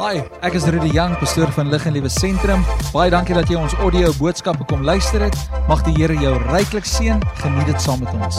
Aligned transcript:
Hi, 0.00 0.22
ek 0.40 0.54
is 0.56 0.64
Rudy 0.64 0.94
Jang, 0.96 1.12
pastoor 1.20 1.50
van 1.52 1.68
Lig 1.68 1.82
en 1.84 1.92
Liewe 1.92 2.08
Sentrum. 2.08 2.62
Baie 2.88 3.10
dankie 3.12 3.34
dat 3.36 3.50
jy 3.52 3.58
ons 3.60 3.74
audio 3.84 4.08
boodskappe 4.16 4.64
kom 4.70 4.80
luister 4.80 5.20
het. 5.20 5.36
Mag 5.68 5.82
die 5.84 5.92
Here 5.98 6.16
jou 6.16 6.30
ryklik 6.46 6.88
seën. 6.88 7.20
Geniet 7.42 7.68
dit 7.68 7.84
saam 7.84 8.00
met 8.00 8.14
ons. 8.16 8.38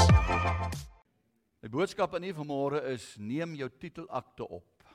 Die 1.61 1.69
boodskap 1.69 2.17
aan 2.17 2.25
u 2.25 2.33
vanmôre 2.39 2.81
is 2.89 3.05
neem 3.21 3.53
jou 3.59 3.69
titelakte 3.77 4.47
op. 4.47 4.89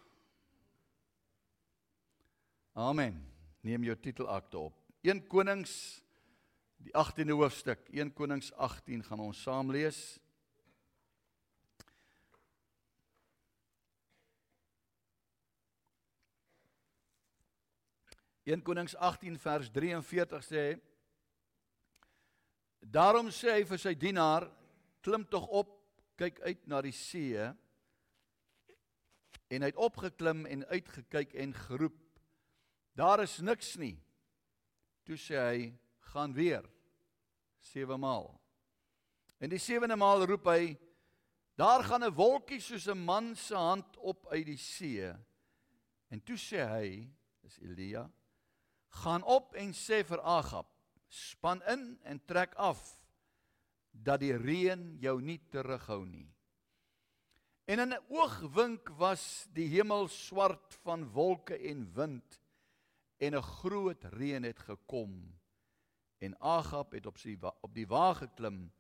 Amen. 2.75 3.15
Neem 3.63 3.87
jou 3.87 3.95
titelakte 4.03 4.65
op. 4.67 4.75
1 5.07 5.23
Konings 5.31 6.03
die 6.83 6.91
18de 6.99 7.39
hoofstuk, 7.39 7.87
1 7.95 8.11
Konings 8.19 8.51
18 8.59 9.07
gaan 9.07 9.23
ons 9.23 9.47
saam 9.47 9.71
lees. 9.71 10.19
1 18.47 18.63
Konings 18.63 18.95
18 18.95 19.39
vers 19.43 19.71
43 19.75 20.45
sê 20.47 20.65
Daarom 22.79 23.33
sê 23.35 23.57
hy 23.57 23.65
vir 23.67 23.81
sy 23.83 23.93
dienaar 23.99 24.45
klim 25.03 25.25
tog 25.27 25.49
op 25.51 25.73
kyk 26.15 26.39
uit 26.47 26.61
na 26.71 26.79
die 26.87 26.95
see. 26.95 27.43
En 29.51 29.65
hy 29.65 29.71
het 29.73 29.81
opgeklim 29.83 30.45
en 30.47 30.63
uitgekyk 30.71 31.35
en 31.43 31.55
geroep 31.67 31.99
Daar 32.97 33.21
is 33.21 33.35
niks 33.45 33.75
nie. 33.83 33.97
Toe 35.05 35.19
sê 35.21 35.37
hy 35.37 35.65
gaan 36.13 36.33
weer 36.33 36.63
sewe 37.61 37.99
maal. 37.99 38.31
En 39.43 39.51
die 39.51 39.61
sewende 39.61 39.99
maal 39.99 40.23
roep 40.23 40.47
hy 40.53 40.77
Daar 41.59 41.83
gaan 41.83 42.05
'n 42.05 42.15
wolkie 42.15 42.61
soos 42.61 42.87
'n 42.87 42.99
man 42.99 43.35
se 43.35 43.57
hand 43.57 43.97
op 43.97 44.27
uit 44.31 44.47
die 44.47 44.57
see. 44.57 45.11
En 46.11 46.23
toe 46.23 46.37
sê 46.37 46.63
hy 46.63 47.11
dis 47.43 47.59
Elia 47.59 48.07
gaan 49.03 49.25
op 49.25 49.55
en 49.55 49.75
sê 49.77 50.03
vir 50.07 50.23
Agab 50.23 50.69
span 51.09 51.63
in 51.73 51.99
en 52.05 52.21
trek 52.27 52.55
af 52.57 52.81
dat 53.91 54.21
die 54.21 54.35
reën 54.37 54.97
jou 55.01 55.21
nie 55.23 55.39
terughou 55.51 56.05
nie. 56.05 56.29
En 57.67 57.79
in 57.79 57.93
'n 57.93 58.05
oogwink 58.09 58.89
was 58.99 59.49
die 59.53 59.69
hemel 59.69 60.09
swart 60.09 60.75
van 60.85 61.09
wolke 61.13 61.57
en 61.71 61.93
wind 61.95 62.41
en 63.19 63.35
'n 63.35 63.43
groot 63.43 64.05
reën 64.05 64.43
het 64.43 64.59
gekom 64.59 65.39
en 66.19 66.41
Agab 66.41 66.93
het 66.93 67.07
op 67.07 67.19
sy 67.19 67.37
op 67.43 67.75
die 67.75 67.87
wa 67.87 68.15
geklim 68.15 68.73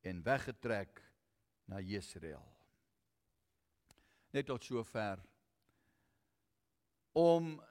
en 0.00 0.22
weggetrek 0.22 1.02
na 1.64 1.80
Jesreel. 1.80 2.44
Net 4.30 4.46
tot 4.46 4.64
sover. 4.64 5.22
Om 7.12 7.62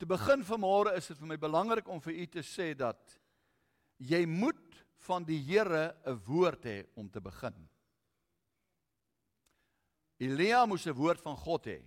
Te 0.00 0.08
begin 0.08 0.40
vanmôre 0.40 0.94
is 0.96 1.10
dit 1.10 1.18
vir 1.20 1.28
my 1.28 1.36
belangrik 1.36 1.88
om 1.92 1.98
vir 2.00 2.22
u 2.22 2.26
te 2.32 2.40
sê 2.40 2.70
dat 2.72 3.18
jy 4.00 4.22
moet 4.24 4.78
van 5.04 5.26
die 5.28 5.36
Here 5.44 5.92
'n 6.08 6.16
woord 6.24 6.64
hê 6.64 6.86
om 6.96 7.10
te 7.10 7.20
begin. 7.20 7.68
Elia 10.18 10.64
moes 10.64 10.86
'n 10.86 10.96
woord 10.96 11.20
van 11.20 11.36
God 11.36 11.66
hê. 11.66 11.84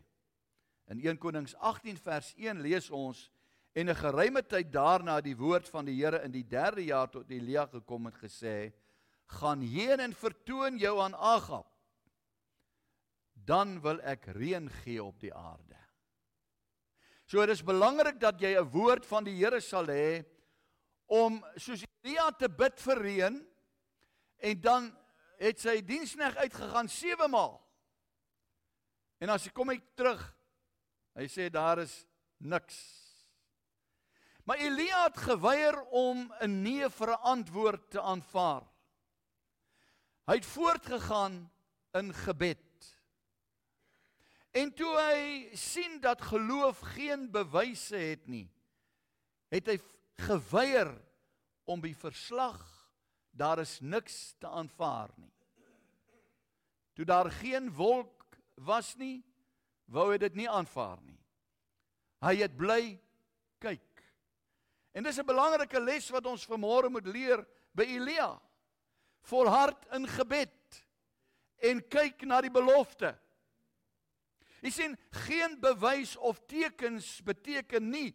In 0.85 0.99
1 0.99 1.17
Konings 1.17 1.55
18 1.55 1.97
vers 1.97 2.33
1 2.37 2.61
lees 2.61 2.91
ons 2.91 3.31
en 3.73 3.89
'n 3.89 3.95
geruime 3.95 4.43
tyd 4.43 4.71
daarna 4.71 5.19
die 5.19 5.35
woord 5.35 5.67
van 5.69 5.85
die 5.85 5.95
Here 5.95 6.21
in 6.23 6.31
die 6.31 6.45
3de 6.45 6.85
jaar 6.85 7.09
tot 7.09 7.31
Elia 7.31 7.65
gekom 7.65 8.05
het 8.05 8.15
gesê: 8.15 8.73
"Gaan 9.25 9.61
heen 9.61 9.99
en 9.99 10.13
vertoon 10.13 10.77
jou 10.77 11.01
aan 11.01 11.15
Agab. 11.15 11.65
Dan 13.33 13.81
wil 13.81 13.99
ek 14.01 14.25
reën 14.25 14.69
gee 14.69 15.03
op 15.03 15.19
die 15.19 15.33
aarde." 15.33 15.82
So 17.25 17.41
dit 17.45 17.55
is 17.55 17.63
belangrik 17.63 18.19
dat 18.19 18.39
jy 18.41 18.55
'n 18.59 18.69
woord 18.69 19.05
van 19.05 19.23
die 19.23 19.35
Here 19.35 19.61
sal 19.61 19.87
hê 19.87 20.25
om 21.07 21.43
soos 21.55 21.85
Elia 22.03 22.31
te 22.31 22.49
bid 22.49 22.79
vir 22.79 22.97
reën 23.01 23.47
en 24.37 24.61
dan 24.61 24.97
het 25.39 25.59
sy 25.59 25.81
diensneg 25.81 26.35
uitgegaan 26.35 26.89
7 26.89 27.29
maal. 27.29 27.61
En 29.19 29.29
as 29.29 29.45
hy 29.45 29.51
kom 29.51 29.69
hy 29.69 29.79
terug, 29.95 30.21
hy 31.15 31.27
sê 31.27 31.49
daar 31.49 31.79
is 31.79 32.05
niks. 32.39 32.75
Maar 34.43 34.59
Elia 34.59 35.05
het 35.05 35.17
geweier 35.17 35.77
om 35.91 36.33
'n 36.41 36.63
nee 36.63 36.89
vir 36.89 37.09
'n 37.09 37.23
antwoord 37.23 37.91
te 37.91 38.01
aanvaar. 38.01 38.67
Hy 40.27 40.35
het 40.35 40.45
voortgegaan 40.45 41.51
in 41.93 42.13
gebed. 42.13 42.72
En 44.53 44.69
toe 44.77 44.91
hy 44.93 45.55
sien 45.57 45.97
dat 46.01 46.21
geloof 46.21 46.79
geen 46.93 47.25
bewyse 47.33 47.97
het 47.97 48.27
nie, 48.29 48.45
het 49.49 49.71
hy 49.71 49.79
geweier 50.21 50.91
om 51.65 51.81
die 51.81 51.95
verslag 51.97 52.61
daar 53.33 53.63
is 53.63 53.79
niks 53.81 54.35
te 54.37 54.47
aanvaar 54.47 55.09
nie. 55.17 55.31
Toe 56.93 57.05
daar 57.05 57.31
geen 57.33 57.71
wolk 57.73 58.37
was 58.61 58.93
nie, 59.01 59.23
wou 59.89 60.11
hy 60.11 60.19
dit 60.21 60.37
nie 60.37 60.49
aanvaar 60.49 61.01
nie. 61.01 61.17
Hy 62.21 62.35
het 62.43 62.53
bly 62.57 62.83
kyk. 63.63 64.03
En 64.93 65.03
dis 65.03 65.17
'n 65.17 65.25
belangrike 65.25 65.79
les 65.79 66.09
wat 66.13 66.25
ons 66.25 66.45
vanmôre 66.45 66.89
moet 66.89 67.07
leer 67.07 67.41
by 67.73 67.83
Elia. 67.83 68.39
Volhard 69.21 69.87
in 69.91 70.07
gebed 70.07 70.85
en 71.57 71.81
kyk 71.89 72.21
na 72.25 72.41
die 72.41 72.51
belofte. 72.51 73.17
Jy 74.63 74.71
sien, 74.71 74.93
geen 75.27 75.57
bewys 75.59 76.15
of 76.15 76.39
tekens 76.47 77.17
beteken 77.27 77.89
nie 77.91 78.13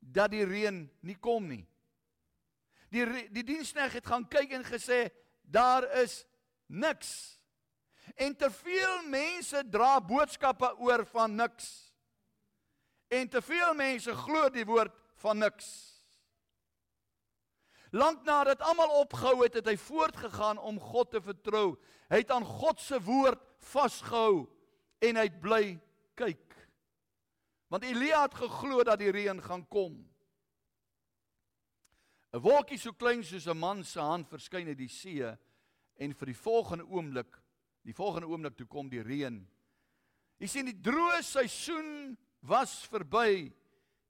dat 0.00 0.32
die 0.32 0.46
reën 0.48 0.86
nie 1.04 1.16
kom 1.20 1.44
nie. 1.50 1.66
Die 2.90 3.04
die 3.30 3.44
diensknegt 3.44 4.00
het 4.00 4.08
gaan 4.08 4.24
kyk 4.28 4.56
en 4.56 4.64
gesê 4.64 5.10
daar 5.44 5.84
is 6.00 6.22
niks. 6.66 7.38
En 8.16 8.32
te 8.36 8.48
veel 8.50 9.04
mense 9.12 9.60
dra 9.68 9.98
boodskappe 10.00 10.72
oor 10.80 11.04
van 11.12 11.36
niks. 11.36 11.68
En 13.12 13.28
te 13.28 13.42
veel 13.42 13.74
mense 13.74 14.14
glo 14.24 14.48
die 14.50 14.64
woord 14.64 14.96
van 15.20 15.38
niks. 15.38 15.68
Lank 17.90 18.24
nadat 18.24 18.62
almal 18.62 18.90
opgehou 19.02 19.42
het, 19.42 19.54
het 19.58 19.66
hy 19.66 19.76
voortgegaan 19.76 20.58
om 20.58 20.78
God 20.80 21.10
te 21.10 21.20
vertrou. 21.20 21.74
Hy 22.08 22.22
het 22.22 22.30
aan 22.30 22.46
God 22.46 22.80
se 22.80 23.00
woord 23.02 23.42
vasgehou 23.70 24.46
en 25.02 25.18
hy 25.18 25.26
het 25.26 25.40
bly 25.42 25.64
kyk. 26.20 26.56
Want 27.70 27.86
Elia 27.86 28.24
het 28.26 28.34
geglo 28.34 28.82
dat 28.84 29.00
die 29.00 29.12
reën 29.14 29.40
gaan 29.42 29.66
kom. 29.68 29.98
'n 32.30 32.42
Wolkie 32.42 32.78
so 32.78 32.92
klein 32.92 33.24
soos 33.24 33.46
'n 33.46 33.58
man 33.58 33.84
se 33.84 34.00
hand 34.00 34.28
verskyn 34.28 34.68
uit 34.68 34.78
die 34.78 34.88
see 34.88 35.36
en 35.96 36.14
vir 36.14 36.26
die 36.26 36.42
volgende 36.42 36.86
oomblik, 36.86 37.38
die 37.82 37.94
volgende 37.94 38.28
oomblik 38.28 38.56
toe 38.56 38.66
kom 38.66 38.88
die 38.88 39.02
reën. 39.02 39.46
Jy 40.38 40.46
sien 40.46 40.66
die 40.66 40.80
droë 40.80 41.22
seisoen 41.22 42.16
was 42.40 42.86
verby 42.86 43.52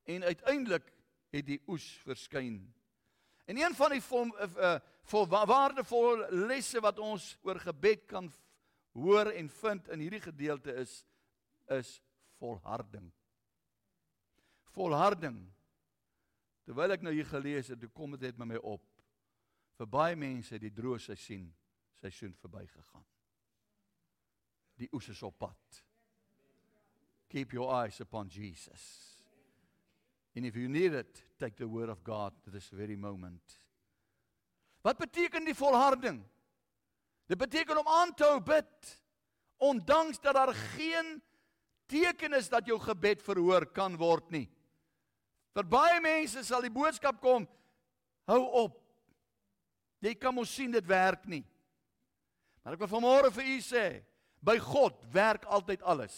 en 0.05 0.23
uiteindelik 0.23 0.93
het 1.33 1.47
die 1.47 1.61
oes 1.67 1.87
verskyn. 2.05 2.61
En 3.47 3.57
een 3.57 3.75
van 3.75 3.91
die 3.91 4.03
vol, 4.03 4.31
uh, 4.39 4.79
vol 5.03 5.27
waardevolle 5.27 6.29
lesse 6.47 6.81
wat 6.81 6.99
ons 6.99 7.37
oor 7.43 7.59
gebed 7.59 8.07
kan 8.07 8.31
hoor 8.93 9.33
en 9.33 9.49
vind 9.49 9.89
in 9.89 10.01
hierdie 10.01 10.23
gedeelte 10.23 10.75
is 10.75 11.05
is 11.71 12.01
volharding. 12.39 13.11
Volharding. 14.75 15.41
Terwyl 16.67 16.97
ek 16.97 17.05
nou 17.05 17.13
hier 17.15 17.29
gelees 17.29 17.71
het, 17.73 17.87
kom 17.95 18.15
dit 18.17 18.29
net 18.29 18.39
met 18.41 18.53
my 18.55 18.61
op. 18.63 18.87
Vir 19.81 19.89
baie 19.91 20.17
mense 20.19 20.55
het 20.55 20.63
die 20.63 20.75
droë 20.75 21.01
seisoen 21.03 21.49
seisoen 22.01 22.33
verbygegaan. 22.41 23.05
Die 24.81 24.89
oes 24.97 25.11
is 25.13 25.23
op 25.27 25.37
pad. 25.39 25.81
Keep 27.29 27.53
your 27.53 27.69
eyes 27.77 28.01
upon 28.01 28.31
Jesus. 28.33 28.85
And 30.35 30.47
if 30.47 30.57
you 30.57 30.69
need 30.69 30.95
it, 30.95 31.21
take 31.39 31.57
the 31.57 31.69
word 31.69 31.91
of 31.93 32.03
God 32.05 32.33
to 32.45 32.51
this 32.51 32.71
very 32.73 32.97
moment. 32.97 33.59
Wat 34.81 34.97
beteken 34.97 35.45
die 35.45 35.55
volharding? 35.55 36.23
Dit 37.29 37.39
beteken 37.39 37.79
om 37.79 37.89
aan 37.89 38.15
te 38.15 38.25
hou 38.25 38.41
bid 38.41 38.95
ondanks 39.61 40.21
dat 40.21 40.35
daar 40.35 40.55
geen 40.55 41.21
teken 41.91 42.37
is 42.39 42.49
dat 42.53 42.69
jou 42.69 42.79
gebed 42.81 43.23
verhoor 43.27 43.67
kan 43.75 43.97
word 43.99 44.31
nie. 44.31 44.47
Vir 45.57 45.67
baie 45.67 45.99
mense 46.03 46.45
sal 46.47 46.63
die 46.63 46.73
boodskap 46.73 47.19
kom: 47.23 47.49
Hou 48.31 48.43
op. 48.65 48.79
Jy 50.01 50.15
kan 50.17 50.35
mos 50.35 50.53
sien 50.55 50.73
dit 50.73 50.87
werk 50.89 51.27
nie. 51.29 51.43
Maar 52.63 52.77
ek 52.77 52.85
wil 52.85 52.93
vanmôre 52.95 53.33
vir 53.35 53.51
u 53.57 53.59
sê, 53.65 53.85
by 54.41 54.57
God 54.63 55.03
werk 55.13 55.45
altyd 55.49 55.83
alles. 55.83 56.17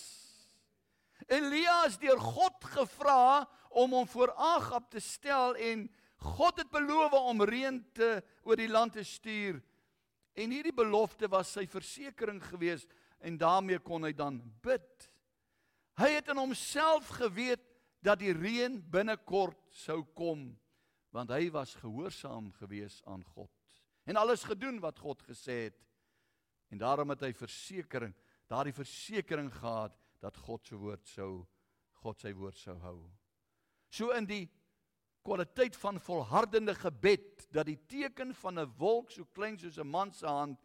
Elias 1.30 1.98
deur 2.02 2.20
God 2.20 2.64
gevra 2.74 3.46
om 3.70 3.94
hom 3.94 4.06
voor 4.10 4.34
Agab 4.36 4.90
te 4.90 5.00
stel 5.02 5.56
en 5.56 5.86
God 6.22 6.60
het 6.60 6.70
beloof 6.70 7.14
om 7.18 7.42
reën 7.46 7.78
te 7.94 8.10
oor 8.46 8.58
die 8.58 8.70
land 8.70 8.94
te 8.98 9.04
stuur. 9.06 9.58
En 10.38 10.54
hierdie 10.54 10.74
belofte 10.74 11.28
was 11.30 11.50
sy 11.56 11.64
versekering 11.70 12.40
geweest 12.46 12.90
en 13.22 13.38
daarmee 13.38 13.82
kon 13.82 14.06
hy 14.06 14.12
dan 14.16 14.38
bid. 14.62 15.08
Hy 16.00 16.08
het 16.16 16.28
in 16.32 16.40
homself 16.40 17.08
geweet 17.18 17.62
dat 18.02 18.18
die 18.18 18.32
reën 18.32 18.80
binnekort 18.90 19.60
sou 19.70 20.02
kom 20.16 20.50
want 21.12 21.30
hy 21.30 21.50
was 21.52 21.74
gehoorsaam 21.76 22.48
gewees 22.56 23.02
aan 23.04 23.24
God 23.34 23.50
en 24.08 24.16
alles 24.16 24.46
gedoen 24.48 24.80
wat 24.80 24.98
God 24.98 25.20
gesê 25.22 25.68
het. 25.68 25.76
En 26.72 26.80
daarom 26.80 27.12
het 27.12 27.20
hy 27.22 27.32
versekering 27.36 28.14
daardie 28.50 28.74
versekering 28.74 29.52
gehad 29.54 29.94
dat 30.20 30.36
God 30.36 30.66
se 30.66 30.76
woord 30.76 31.06
sou 31.08 31.44
God 32.02 32.18
sy 32.20 32.32
woord 32.34 32.58
sou 32.58 32.74
hou. 32.82 32.98
So 33.92 34.10
in 34.16 34.26
die 34.26 34.48
kwaliteit 35.22 35.76
van 35.78 36.00
volhardende 36.02 36.74
gebed 36.74 37.46
dat 37.54 37.68
die 37.68 37.78
teken 37.86 38.34
van 38.34 38.58
'n 38.58 38.72
wolk 38.78 39.10
so 39.10 39.24
klein 39.24 39.58
soos 39.58 39.78
'n 39.78 39.86
man 39.86 40.12
se 40.12 40.26
hand 40.26 40.58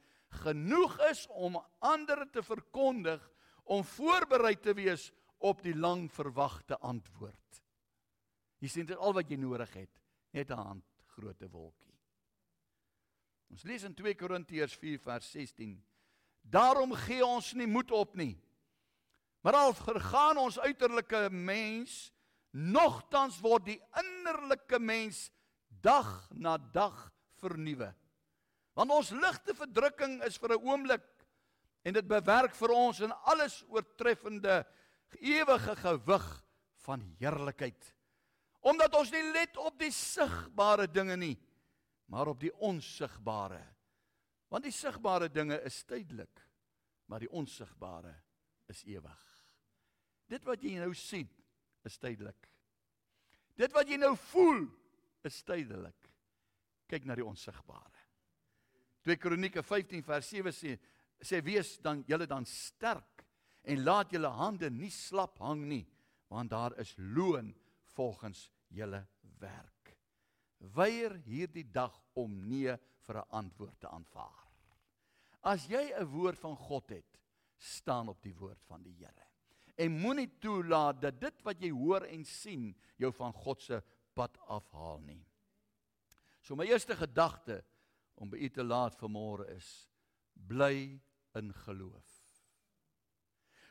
genoeg 0.44 1.00
is 1.10 1.28
om 1.28 1.62
ander 1.80 2.26
te 2.32 2.44
verkondig 2.44 3.22
om 3.68 3.84
voorberei 3.84 4.56
te 4.60 4.74
wees 4.74 5.10
op 5.38 5.62
die 5.62 5.76
lang 5.76 6.08
verwagte 6.12 6.78
antwoord. 6.80 7.62
Jy 8.64 8.72
sien 8.72 8.88
dit 8.90 8.98
al 8.98 9.14
wat 9.14 9.30
jy 9.30 9.38
nodig 9.38 9.74
het, 9.74 9.94
net 10.34 10.52
'n 10.52 10.58
hand 10.58 10.86
grootte 11.14 11.50
wolkie. 11.50 11.94
Ons 13.52 13.64
lees 13.64 13.84
in 13.84 13.94
2 13.94 14.16
Korintiërs 14.16 14.76
4 14.76 15.00
vers 15.00 15.32
16. 15.32 15.78
Daarom 16.42 16.94
gee 16.94 17.26
ons 17.26 17.54
nie 17.54 17.68
moed 17.68 17.92
op 17.92 18.16
nie. 18.16 18.38
Maar 19.42 19.54
al 19.54 19.74
vergaan 19.74 20.38
ons 20.38 20.60
uiterlike 20.60 21.30
mens, 21.30 22.12
nogtans 22.52 23.40
word 23.40 23.66
die 23.66 23.82
innerlike 24.00 24.80
mens 24.80 25.32
dag 25.82 26.30
na 26.32 26.58
dag 26.58 27.12
vernuwe. 27.40 27.94
Want 28.78 28.92
ons 28.92 29.12
ligte 29.12 29.56
verdrukking 29.56 30.22
is 30.24 30.38
vir 30.38 30.54
'n 30.58 30.68
oomblik 30.68 31.04
en 31.84 31.94
dit 31.94 32.08
bewerk 32.08 32.56
vir 32.56 32.72
ons 32.72 33.00
'n 33.02 33.12
alles 33.12 33.64
oortreffende 33.70 34.66
ewige 35.20 35.76
gewig 35.76 36.44
van 36.86 37.02
heerlikheid. 37.20 37.94
Omdat 38.60 38.96
ons 38.96 39.12
nie 39.12 39.24
let 39.32 39.58
op 39.58 39.78
die 39.80 39.92
sigbare 39.92 40.88
dinge 40.92 41.16
nie, 41.16 41.38
maar 42.06 42.28
op 42.28 42.40
die 42.40 42.54
onsigbare. 42.54 43.62
Want 44.48 44.64
die 44.64 44.72
sigbare 44.76 45.30
dinge 45.30 45.62
is 45.68 45.84
tydelik, 45.84 46.42
maar 47.06 47.20
die 47.20 47.32
onsigbare 47.32 48.14
is 48.68 48.84
ewig. 48.88 49.24
Dit 50.28 50.44
wat 50.44 50.64
jy 50.64 50.76
nou 50.80 50.94
sien, 50.96 51.28
is 51.88 51.98
tydelik. 51.98 52.50
Dit 53.56 53.74
wat 53.76 53.88
jy 53.90 53.98
nou 53.98 54.16
voel, 54.32 54.66
is 55.28 55.40
tydelik. 55.44 56.12
Kyk 56.88 57.08
na 57.08 57.16
die 57.16 57.26
onsigbare. 57.26 58.04
2 59.08 59.20
Kronieke 59.20 59.64
15 59.64 60.04
vers 60.04 60.30
7 60.30 60.54
sê 60.56 60.76
sê 61.22 61.42
wees 61.44 61.78
dan 61.82 62.04
julle 62.08 62.28
dan 62.28 62.46
sterk 62.46 63.26
en 63.64 63.84
laat 63.84 64.12
julle 64.12 64.30
hande 64.30 64.70
nie 64.70 64.92
slap 64.94 65.40
hang 65.40 65.66
nie 65.68 65.86
want 66.28 66.52
daar 66.52 66.76
is 66.80 66.94
loon 66.98 67.54
volgens 67.96 68.50
julle 68.68 69.00
werk. 69.40 69.94
Weier 70.58 71.16
hierdie 71.26 71.66
dag 71.72 71.94
om 72.14 72.34
nee 72.50 72.76
vir 73.08 73.16
'n 73.18 73.30
antwoord 73.30 73.80
te 73.80 73.88
aanvaar. 73.88 74.48
As 75.42 75.68
jy 75.68 75.94
'n 75.94 76.06
woord 76.06 76.40
van 76.40 76.56
God 76.56 76.90
het, 76.90 77.20
staan 77.58 78.10
op 78.10 78.22
die 78.22 78.36
woord 78.36 78.62
van 78.68 78.84
die 78.84 78.94
Here. 78.94 79.26
En 79.76 80.00
moenie 80.00 80.40
toelaat 80.40 81.02
dat 81.02 81.20
dit 81.22 81.44
wat 81.44 81.62
jy 81.62 81.70
hoor 81.70 82.02
en 82.02 82.26
sien 82.26 82.76
jou 82.98 83.12
van 83.14 83.34
God 83.34 83.62
se 83.62 83.82
pad 84.14 84.38
afhaal 84.48 85.00
nie. 85.00 85.26
So 86.42 86.56
my 86.56 86.66
eerste 86.66 86.96
gedagte 86.96 87.64
om 88.16 88.30
by 88.30 88.38
u 88.38 88.50
te 88.50 88.64
laat 88.64 88.98
vanmôre 88.98 89.50
is 89.56 89.90
bly 90.34 91.00
in 91.40 91.54
geloof. 91.66 92.18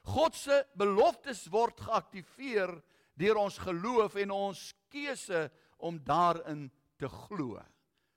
God 0.07 0.37
se 0.39 0.61
beloftes 0.79 1.47
word 1.51 1.81
geaktiveer 1.83 2.71
deur 3.19 3.41
ons 3.41 3.59
geloof 3.59 4.15
en 4.23 4.35
ons 4.35 4.61
keuse 4.93 5.47
om 5.83 5.99
daarin 6.05 6.69
te 7.01 7.09
glo. 7.11 7.59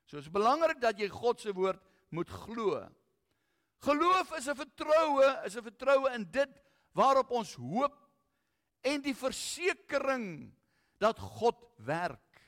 So 0.06 0.20
is 0.22 0.30
belangrik 0.32 0.80
dat 0.82 1.00
jy 1.00 1.10
God 1.12 1.42
se 1.42 1.54
woord 1.56 1.82
moet 2.14 2.30
glo. 2.46 2.82
Geloof 3.86 4.34
is 4.38 4.48
'n 4.48 4.56
vertroue, 4.56 5.46
is 5.46 5.56
'n 5.56 5.64
vertroue 5.64 6.14
in 6.14 6.26
dit 6.32 6.62
waarop 6.94 7.32
ons 7.32 7.56
hoop 7.56 7.96
en 8.84 9.02
die 9.02 9.16
versekering 9.16 10.52
dat 11.00 11.20
God 11.20 11.56
werk 11.78 12.42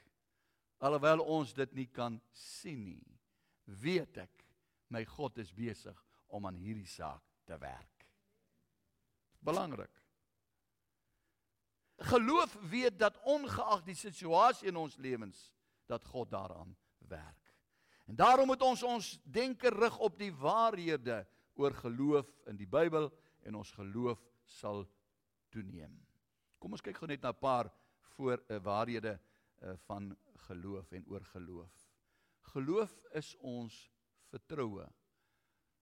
alhoewel 0.79 1.19
ons 1.19 1.53
dit 1.53 1.73
nie 1.73 1.87
kan 1.87 2.21
sien 2.31 2.85
nie. 2.85 3.19
Weet 3.65 4.17
ek 4.17 4.45
my 4.89 5.05
God 5.05 5.37
is 5.37 5.51
besig 5.51 6.10
om 6.31 6.45
aan 6.47 6.59
hierdie 6.59 6.87
saak 6.87 7.23
te 7.45 7.57
werk 7.57 8.01
belangrik. 9.41 10.01
Geloof 11.97 12.57
weet 12.69 12.99
dat 12.99 13.19
ongeag 13.23 13.83
die 13.83 13.95
situasie 13.95 14.67
in 14.67 14.75
ons 14.75 14.95
lewens 14.97 15.51
dat 15.85 16.05
God 16.05 16.29
daaraan 16.29 16.77
werk. 16.97 17.53
En 18.05 18.15
daarom 18.15 18.45
moet 18.45 18.61
ons 18.61 18.83
ons 18.83 19.19
denke 19.23 19.69
rig 19.69 19.97
op 19.97 20.17
die 20.17 20.33
waarhede 20.33 21.27
oor 21.53 21.73
geloof 21.73 22.29
in 22.49 22.57
die 22.57 22.67
Bybel 22.67 23.11
en 23.41 23.55
ons 23.55 23.71
geloof 23.71 24.21
sal 24.45 24.85
toeneem. 25.49 25.93
Kom 26.57 26.73
ons 26.73 26.81
kyk 26.81 26.97
gou 26.97 27.09
net 27.09 27.21
na 27.21 27.33
'n 27.33 27.41
paar 27.41 27.71
voor 28.15 28.43
uh, 28.47 28.57
waarhede 28.57 29.19
uh, 29.61 29.73
van 29.85 30.17
geloof 30.47 30.91
en 30.91 31.05
oor 31.07 31.25
geloof. 31.25 31.73
Geloof 32.53 32.97
is 33.13 33.35
ons 33.37 33.91
vertroue 34.29 34.87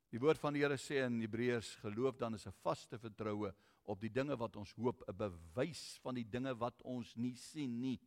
Die 0.10 0.20
woord 0.20 0.40
van 0.42 0.56
die 0.56 0.64
Here 0.64 0.78
sê 0.82 1.04
in 1.06 1.20
Hebreërs 1.22 1.76
geloof 1.84 2.18
dan 2.18 2.34
is 2.34 2.48
'n 2.48 2.56
vaste 2.64 2.98
vertroue 2.98 3.54
op 3.84 4.00
die 4.02 4.10
dinge 4.10 4.36
wat 4.38 4.56
ons 4.56 4.74
hoop, 4.74 5.04
'n 5.08 5.18
bewys 5.18 6.00
van 6.02 6.16
die 6.16 6.30
dinge 6.30 6.56
wat 6.58 6.82
ons 6.82 7.16
nie 7.16 7.36
sien 7.36 7.80
nie. 7.80 8.00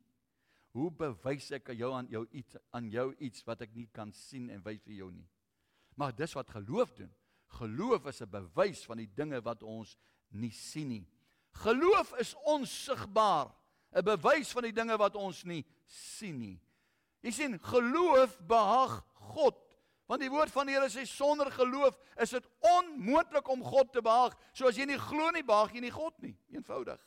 Hoe 0.73 0.91
bewys 0.91 1.51
ek 1.51 1.69
aan 1.69 1.77
jou 1.77 1.93
aan 1.93 2.09
jou 2.09 2.27
iets 2.31 2.57
aan 2.73 2.91
jou 2.91 3.15
iets 3.19 3.45
wat 3.45 3.61
ek 3.61 3.75
nie 3.75 3.89
kan 3.93 4.13
sien 4.13 4.51
en 4.51 4.63
wys 4.63 4.83
vir 4.83 4.95
jou 4.95 5.11
nie? 5.13 5.29
Maar 5.97 6.15
dis 6.17 6.33
wat 6.33 6.51
geloof 6.51 6.95
doen. 6.95 7.13
Geloof 7.47 8.07
is 8.07 8.23
'n 8.23 8.31
bewys 8.31 8.85
van 8.85 8.97
die 8.97 9.11
dinge 9.15 9.41
wat 9.43 9.63
ons 9.63 9.97
nie 10.31 10.51
sien 10.51 10.89
nie. 10.89 11.07
Geloof 11.53 12.19
is 12.19 12.35
onsigbaar, 12.35 13.55
'n 13.93 14.05
bewys 14.05 14.53
van 14.53 14.63
die 14.63 14.73
dinge 14.73 14.97
wat 14.97 15.15
ons 15.15 15.45
nie 15.45 15.65
sien 15.87 16.39
nie. 16.39 16.61
Jy 17.23 17.31
sien, 17.31 17.59
geloof 17.59 18.41
behaag 18.47 19.05
God. 19.15 19.72
Want 20.11 20.21
die 20.21 20.31
woord 20.31 20.51
van 20.51 20.67
die 20.67 20.75
Here 20.75 20.91
sê 20.91 21.05
sonder 21.09 21.51
geloof 21.55 21.97
is 22.21 22.35
dit 22.35 22.47
onmoontlik 22.59 23.49
om 23.49 23.63
God 23.65 23.93
te 23.93 24.03
behaag. 24.03 24.35
So 24.53 24.69
as 24.69 24.77
jy 24.77 24.87
nie 24.91 25.01
glo 25.01 25.31
nie, 25.31 25.45
behaag 25.47 25.75
jy 25.77 25.85
nie 25.85 25.95
God 25.95 26.17
nie. 26.25 26.35
Eenvoudig. 26.53 27.01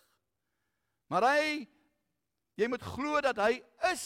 Maar 1.12 1.30
hy 1.36 1.48
jy 2.56 2.70
moet 2.72 2.86
glo 2.96 3.20
dat 3.22 3.38
hy 3.44 3.60
is 3.92 4.06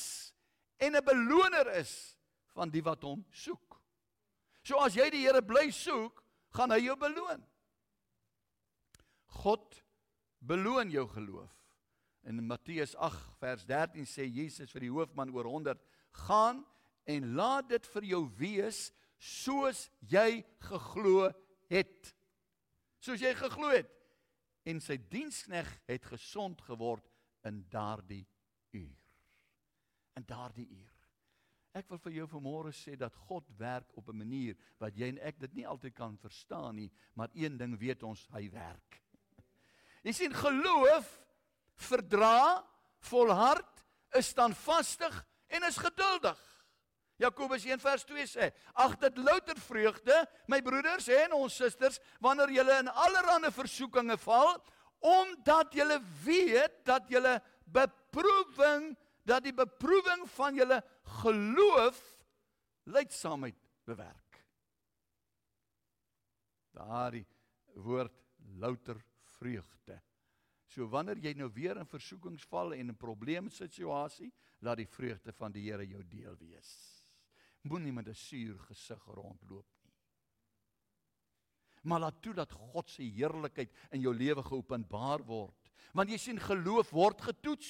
en 0.79 0.95
'n 0.95 1.05
beloner 1.05 1.67
is 1.77 2.17
van 2.55 2.69
die 2.69 2.83
wat 2.83 3.03
hom 3.03 3.25
soek. 3.31 3.79
So 4.63 4.77
as 4.77 4.95
jy 4.95 5.09
die 5.09 5.25
Here 5.25 5.41
bly 5.41 5.69
soek, 5.71 6.23
gaan 6.51 6.71
hy 6.71 6.79
jou 6.85 6.95
beloon. 6.95 7.45
God 9.41 9.83
beloon 10.39 10.91
jou 10.91 11.07
geloof. 11.07 11.51
In 12.27 12.41
Matteus 12.45 12.95
8 12.95 13.37
vers 13.39 13.65
13 13.65 14.05
sê 14.05 14.25
Jesus 14.27 14.71
vir 14.71 14.81
die 14.81 14.91
hoofman 14.91 15.31
oor 15.33 15.45
100: 15.45 15.79
"Gaan 16.27 16.65
en 17.09 17.33
laat 17.37 17.69
dit 17.71 17.87
vir 17.95 18.09
jou 18.13 18.23
wees 18.37 18.89
soos 19.19 19.87
jy 20.11 20.43
geglo 20.69 21.29
het. 21.71 22.11
Soos 23.01 23.21
jy 23.23 23.33
geglo 23.37 23.71
het 23.73 23.89
en 24.69 24.81
sy 24.83 24.99
dienskneg 25.09 25.69
het 25.89 26.05
gesond 26.11 26.61
geword 26.67 27.07
in 27.47 27.63
daardie 27.71 28.25
uur. 28.77 28.97
In 30.19 30.25
daardie 30.27 30.67
uur. 30.67 30.95
Ek 31.79 31.89
wil 31.89 32.01
vir 32.01 32.15
jou 32.17 32.27
vanmôre 32.29 32.73
sê 32.75 32.95
dat 32.99 33.15
God 33.29 33.47
werk 33.57 33.89
op 33.97 34.09
'n 34.09 34.17
manier 34.17 34.55
wat 34.79 34.97
jy 34.97 35.07
en 35.09 35.19
ek 35.19 35.39
dit 35.39 35.53
nie 35.53 35.67
altyd 35.67 35.93
kan 35.93 36.17
verstaan 36.17 36.75
nie, 36.75 36.91
maar 37.13 37.29
een 37.33 37.57
ding 37.57 37.77
weet 37.77 38.03
ons, 38.03 38.27
hy 38.33 38.49
werk. 38.49 39.01
Jy 40.03 40.11
sien 40.11 40.33
geloof 40.33 41.21
verdra, 41.75 42.65
volhard, 42.99 43.85
is 44.13 44.27
standvastig 44.27 45.25
en 45.47 45.63
is 45.63 45.77
geduldig. 45.77 46.48
Jakobus 47.19 47.65
1 47.67 47.81
vers 47.83 48.05
2 48.07 48.25
sê: 48.27 48.51
"Ag 48.73 48.95
dit 48.99 49.17
louter 49.17 49.59
vreugde, 49.59 50.15
my 50.47 50.61
broeders 50.61 51.07
en 51.07 51.33
ons 51.35 51.55
susters, 51.55 51.99
wanneer 52.23 52.49
julle 52.49 52.77
in 52.79 52.87
allerlei 52.87 53.51
versoekinge 53.51 54.17
val, 54.17 54.55
omdat 54.99 55.73
julle 55.75 55.99
weet 56.23 56.85
dat 56.85 57.09
julle 57.11 57.41
beproewing, 57.65 58.95
dat 59.27 59.43
die 59.43 59.53
beproewing 59.53 60.23
van 60.35 60.55
julle 60.55 60.79
geloof 61.21 61.99
lydsaamheid 62.87 63.59
bewerk." 63.83 64.45
Daardie 66.71 67.27
woord 67.75 68.15
louter 68.55 69.03
vreugde. 69.35 69.99
So 70.69 70.87
wanneer 70.87 71.17
jy 71.17 71.33
nou 71.33 71.49
weer 71.51 71.77
in 71.77 71.85
versoekings 71.85 72.45
val 72.47 72.73
en 72.73 72.87
'n 72.87 72.95
probleemsituasie, 72.95 74.31
laat 74.61 74.77
die 74.77 74.87
vreugde 74.87 75.33
van 75.33 75.51
die 75.51 75.69
Here 75.69 75.85
jou 75.87 76.03
deel 76.07 76.35
wees 76.37 76.98
moenie 77.69 77.93
met 77.93 78.07
'n 78.07 78.13
suur 78.13 78.57
gesig 78.67 79.03
rondloop 79.05 79.67
nie. 79.83 79.95
Maar 81.83 81.99
laat 81.99 82.21
toe 82.21 82.33
dat 82.33 82.51
God 82.51 82.89
se 82.89 83.03
heerlikheid 83.03 83.71
in 83.91 84.01
jou 84.01 84.13
lewe 84.13 84.43
geopenbaar 84.43 85.23
word 85.25 85.59
Want 85.93 86.11
jy 86.11 86.19
sien 86.21 86.41
geloof 86.41 86.91
word 86.95 87.21
getoets. 87.29 87.69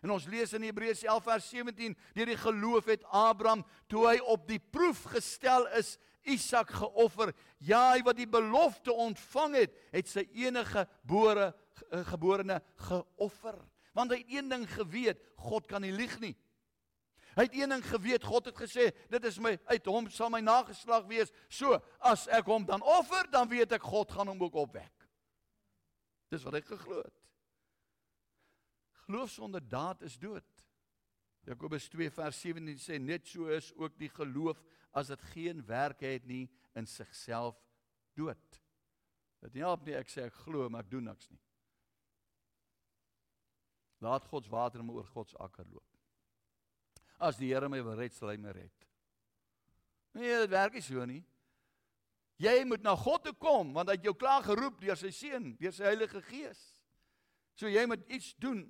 En 0.00 0.14
ons 0.14 0.26
lees 0.32 0.54
in 0.56 0.64
Hebreërs 0.64 1.02
11 1.04 1.26
vers 1.26 1.48
17, 1.52 1.96
deur 2.16 2.30
die 2.30 2.38
geloof 2.40 2.86
het 2.88 3.02
Abraham 3.12 3.66
toe 3.90 4.06
hy 4.06 4.16
op 4.32 4.46
die 4.48 4.60
proef 4.60 5.04
gestel 5.12 5.68
is, 5.76 5.98
Isak 6.28 6.72
geoffer. 6.76 7.34
Ja, 7.64 7.94
hy 7.94 8.02
wat 8.04 8.18
die 8.18 8.28
belofte 8.28 8.92
ontvang 8.92 9.56
het, 9.56 9.76
het 9.92 10.08
sy 10.08 10.26
enige 10.36 10.84
gebore 10.84 11.50
eh, 11.88 12.02
geborene 12.10 12.58
geoffer. 12.88 13.56
Want 13.96 14.12
hy 14.12 14.20
het 14.20 14.32
een 14.32 14.50
ding 14.52 14.66
geweet, 14.68 15.20
God 15.40 15.68
kan 15.68 15.84
nie 15.84 15.94
lieg 15.96 16.18
nie. 16.20 16.34
Hy 17.40 17.46
het 17.46 17.54
een 17.56 17.72
ding 17.72 17.84
geweet, 17.88 18.24
God 18.28 18.50
het 18.50 18.58
gesê, 18.60 18.90
dit 19.08 19.24
is 19.24 19.38
my 19.40 19.54
uit 19.70 19.86
hom 19.88 20.10
sal 20.12 20.28
my 20.28 20.42
nageslag 20.44 21.06
wees. 21.08 21.30
So, 21.48 21.78
as 22.04 22.26
ek 22.28 22.50
hom 22.52 22.66
dan 22.68 22.84
offer, 22.84 23.24
dan 23.32 23.48
weet 23.48 23.72
ek 23.78 23.86
God 23.88 24.12
gaan 24.12 24.28
hom 24.28 24.42
ook 24.44 24.58
opwek. 24.60 25.06
Dis 26.28 26.44
wat 26.44 26.58
hy 26.58 26.60
geglo 26.66 27.00
het. 27.00 27.16
Geloof 29.06 29.32
sonder 29.32 29.64
daad 29.64 30.04
is 30.04 30.18
dood. 30.20 30.44
Jakobus 31.48 31.88
2 31.88 32.12
vers 32.12 32.42
17 32.44 32.76
sê 32.78 33.00
net 33.00 33.24
so 33.26 33.48
is 33.48 33.72
ook 33.80 33.96
die 33.98 34.12
geloof 34.12 34.60
as 34.92 35.08
dit 35.08 35.22
geen 35.32 35.64
werk 35.64 36.04
het 36.04 36.28
nie 36.28 36.44
in 36.76 36.86
sigself 36.86 37.56
dood. 38.20 38.60
Dit 39.40 39.56
help 39.64 39.88
nie 39.88 39.96
ek 39.96 40.12
sê 40.12 40.28
ek 40.28 40.42
glo 40.44 40.68
maar 40.68 40.84
ek 40.84 40.92
doen 40.92 41.08
niks 41.08 41.32
nie. 41.32 41.40
Laat 44.04 44.28
God 44.28 44.44
se 44.44 44.52
water 44.52 44.84
my 44.84 44.92
oor 45.00 45.08
God 45.08 45.32
se 45.32 45.40
akker 45.40 45.64
loop. 45.72 45.99
As 47.20 47.36
die 47.36 47.50
Here 47.52 47.68
my 47.68 47.82
wil 47.84 47.98
red, 47.98 48.14
sal 48.16 48.32
hy 48.32 48.38
my 48.40 48.54
red. 48.56 48.86
Nee, 50.16 50.40
dit 50.42 50.50
werk 50.50 50.74
nie 50.74 50.82
so 50.82 51.04
nie. 51.06 51.20
Jy 52.40 52.64
moet 52.64 52.82
na 52.82 52.94
God 52.96 53.26
toe 53.26 53.34
kom 53.36 53.74
want 53.76 53.90
hy 53.92 53.98
het 53.98 54.06
jou 54.08 54.14
klaar 54.16 54.42
geroep 54.46 54.80
deur 54.80 54.96
sy 54.96 55.10
seun, 55.12 55.52
deur 55.60 55.74
sy 55.76 55.84
Heilige 55.90 56.22
Gees. 56.30 56.60
So 57.60 57.68
jy 57.68 57.84
moet 57.86 58.06
iets 58.08 58.32
doen. 58.40 58.64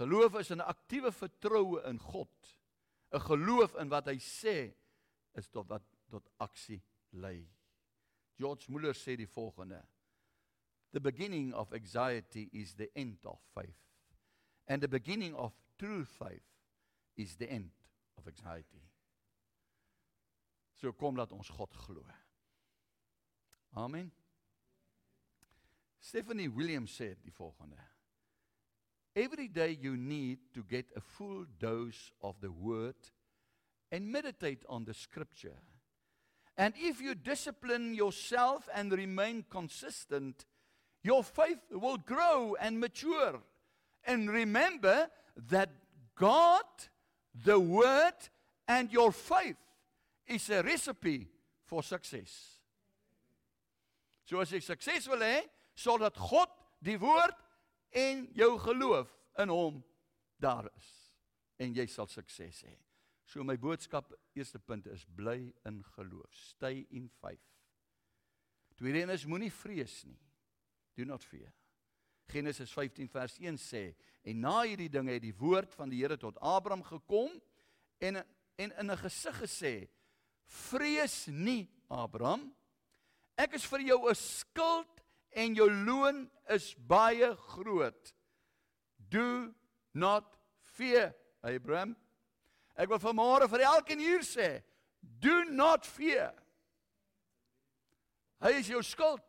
Geloof 0.00 0.38
is 0.40 0.50
'n 0.50 0.64
aktiewe 0.64 1.12
vertroue 1.12 1.82
in 1.84 1.98
God. 1.98 2.56
'n 3.12 3.20
Geloof 3.20 3.76
in 3.76 3.88
wat 3.88 4.06
hy 4.06 4.16
sê 4.16 4.74
is 5.34 5.48
tot 5.48 5.68
wat 5.68 5.84
tot 6.08 6.28
aksie 6.40 6.82
lei. 7.10 7.46
George 8.38 8.70
Muller 8.70 8.94
sê 8.94 9.16
die 9.16 9.26
volgende: 9.26 9.84
The 10.92 11.00
beginning 11.00 11.52
of 11.54 11.72
anxiety 11.72 12.48
is 12.52 12.74
the 12.74 12.90
end 12.94 13.26
of 13.26 13.40
faith. 13.52 13.76
And 14.66 14.80
the 14.80 14.88
beginning 14.88 15.34
of 15.34 15.52
true 15.78 16.04
faith 16.04 16.42
is 17.16 17.36
the 17.36 17.50
end 17.50 17.70
of 18.16 18.26
anxiety. 18.26 18.82
So 20.80 20.92
kom 20.92 21.16
laat 21.16 21.32
ons 21.32 21.50
God 21.50 21.74
glo. 21.86 22.04
Amen. 23.76 24.10
Stephanie 26.00 26.48
Williams 26.48 26.94
sê 26.94 27.14
die 27.22 27.34
volgende. 27.34 27.78
Every 29.14 29.48
day 29.48 29.76
you 29.80 29.96
need 29.96 30.38
to 30.54 30.62
get 30.62 30.86
a 30.94 31.00
full 31.00 31.44
dose 31.58 32.12
of 32.22 32.40
the 32.40 32.52
word 32.52 32.94
and 33.90 34.12
meditate 34.12 34.64
on 34.68 34.84
the 34.84 34.94
scripture. 34.94 35.58
And 36.56 36.74
if 36.76 37.00
you 37.00 37.14
discipline 37.14 37.94
yourself 37.94 38.68
and 38.74 38.92
remain 38.92 39.44
consistent, 39.50 40.44
your 41.02 41.24
faith 41.24 41.60
will 41.70 41.98
grow 41.98 42.56
and 42.60 42.78
mature. 42.78 43.40
And 44.04 44.30
remember 44.30 45.08
that 45.50 45.70
God, 46.14 46.64
the 47.44 47.58
Word, 47.58 48.14
and 48.66 48.92
your 48.92 49.12
faith 49.12 49.56
is 50.26 50.50
a 50.50 50.62
recipe 50.62 51.28
for 51.64 51.82
success. 51.82 52.58
So 54.24 54.40
as 54.40 54.52
jy 54.52 54.60
sukses 54.60 55.08
wil 55.08 55.22
hê, 55.24 55.40
sodat 55.78 56.18
God, 56.20 56.50
die 56.84 56.98
Woord 57.00 57.36
en 57.96 58.26
jou 58.36 58.58
geloof 58.60 59.08
in 59.40 59.52
hom 59.52 59.78
daar 60.42 60.68
is 60.68 60.90
en 61.58 61.72
jy 61.74 61.86
sal 61.90 62.10
sukses 62.10 62.60
hê. 62.66 62.74
So 63.28 63.44
my 63.44 63.56
boodskap 63.60 64.12
eerste 64.36 64.60
punt 64.60 64.86
is 64.88 65.04
bly 65.04 65.52
in 65.68 65.82
geloof. 65.94 66.28
Stay 66.32 66.86
in 66.90 67.08
faith. 67.20 67.44
Tweede 68.78 69.02
een 69.02 69.12
is 69.12 69.26
moenie 69.26 69.52
vrees 69.52 70.02
nie. 70.06 70.20
Do 70.96 71.04
not 71.04 71.24
fear. 71.24 71.50
Genesis 72.28 72.72
15 72.72 73.08
vers 73.08 73.38
1 73.40 73.56
sê 73.60 73.82
en 74.28 74.40
na 74.44 74.60
hierdie 74.62 74.90
dinge 74.92 75.14
het 75.14 75.24
die 75.24 75.36
woord 75.36 75.72
van 75.74 75.88
die 75.88 76.02
Here 76.02 76.18
tot 76.20 76.38
Abraham 76.44 76.84
gekom 76.84 77.32
en 78.00 78.22
en 78.58 78.72
in 78.72 78.90
'n 78.90 78.96
gesig 78.96 79.36
gesê 79.38 79.88
vrees 80.46 81.26
nie 81.26 81.70
Abraham. 81.88 82.52
Ek 83.36 83.54
is 83.54 83.64
vir 83.64 83.80
jou 83.80 84.08
'n 84.08 84.14
skild 84.14 85.02
en 85.30 85.54
jou 85.54 85.70
loon 85.70 86.30
is 86.48 86.74
baie 86.74 87.36
groot. 87.36 88.14
Do 88.96 89.54
not 89.94 90.24
fear 90.60 91.14
Abraham. 91.42 91.96
Ek 92.76 92.88
wil 92.88 92.98
vanmôre 92.98 93.48
vir 93.48 93.60
elkeen 93.60 93.98
hier 94.00 94.22
sê 94.22 94.62
do 95.00 95.44
not 95.44 95.86
fear. 95.86 96.34
Hy 98.40 98.58
is 98.58 98.68
jou 98.68 98.82
skild 98.82 99.22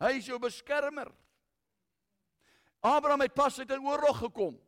hy 0.00 0.16
is 0.18 0.28
jou 0.28 0.38
beskermer 0.42 1.08
Abraham 2.86 3.20
het 3.20 3.34
pas 3.34 3.58
uit 3.58 3.70
'n 3.70 3.86
oorlog 3.86 4.18
gekom. 4.18 4.60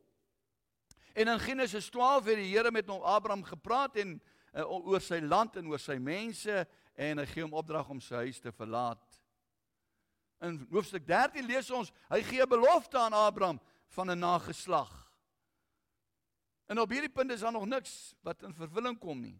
En 1.13 1.27
in 1.27 1.39
Genesis 1.39 1.89
12 1.89 2.25
het 2.25 2.35
die 2.35 2.55
Here 2.55 2.71
met 2.71 2.87
hom 2.87 3.01
Abraham 3.01 3.43
gepraat 3.43 3.95
en 3.95 4.21
uh, 4.53 4.71
oor 4.87 5.01
sy 5.01 5.19
land 5.19 5.55
en 5.55 5.67
oor 5.67 5.79
sy 5.79 5.97
mense 5.97 6.67
en 6.95 7.17
hy 7.17 7.25
gee 7.25 7.43
hom 7.43 7.53
opdrag 7.53 7.89
om 7.89 8.01
sy 8.01 8.15
huis 8.15 8.39
te 8.39 8.51
verlaat. 8.51 9.21
In 10.39 10.67
hoofstuk 10.71 11.07
13 11.07 11.45
lees 11.45 11.71
ons, 11.71 11.91
hy 12.09 12.21
gee 12.23 12.41
'n 12.41 12.49
belofte 12.49 12.97
aan 12.97 13.13
Abraham 13.13 13.59
van 13.87 14.11
'n 14.11 14.19
nageslag. 14.19 15.11
En 16.65 16.79
op 16.79 16.89
hierdie 16.89 17.09
punt 17.09 17.31
is 17.31 17.39
daar 17.39 17.51
nog 17.51 17.65
niks 17.65 18.15
wat 18.21 18.43
in 18.43 18.53
vervulling 18.53 18.99
kom 18.99 19.19
nie. 19.19 19.39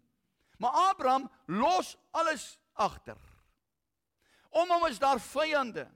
Maar 0.57 0.71
Abraham 0.71 1.31
los 1.45 1.97
alles 2.11 2.59
agter. 2.73 3.17
Om 4.49 4.69
hom 4.69 4.85
is 4.85 4.99
daar 4.99 5.19
vyande 5.19 5.91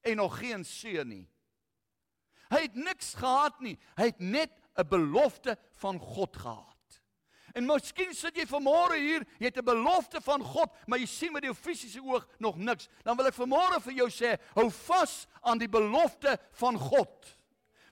en 0.00 0.16
nog 0.16 0.38
geen 0.38 0.64
seun 0.64 1.08
nie. 1.08 1.31
Hy 2.52 2.66
het 2.66 2.76
niks 2.76 3.14
gehad 3.16 3.60
nie. 3.64 3.78
Hy 3.96 4.10
het 4.12 4.20
net 4.20 4.52
'n 4.76 4.88
belofte 4.88 5.56
van 5.80 5.98
God 5.98 6.36
gehad. 6.36 6.68
En 7.52 7.66
miskien 7.68 8.14
sit 8.16 8.36
jy 8.36 8.46
vanmôre 8.48 8.96
hier, 8.96 9.24
jy 9.38 9.50
het 9.50 9.58
'n 9.58 9.64
belofte 9.64 10.20
van 10.20 10.42
God, 10.42 10.72
maar 10.86 10.98
jy 10.98 11.06
sien 11.06 11.32
met 11.32 11.44
jou 11.44 11.54
fisiese 11.54 12.00
oog 12.00 12.26
nog 12.38 12.56
niks. 12.56 12.88
Dan 13.02 13.16
wil 13.16 13.26
ek 13.26 13.34
vanmôre 13.34 13.80
vir 13.80 13.92
jou 13.92 14.08
sê, 14.10 14.38
hou 14.54 14.70
vas 14.70 15.26
aan 15.42 15.58
die 15.58 15.68
belofte 15.68 16.38
van 16.52 16.78
God. 16.78 17.38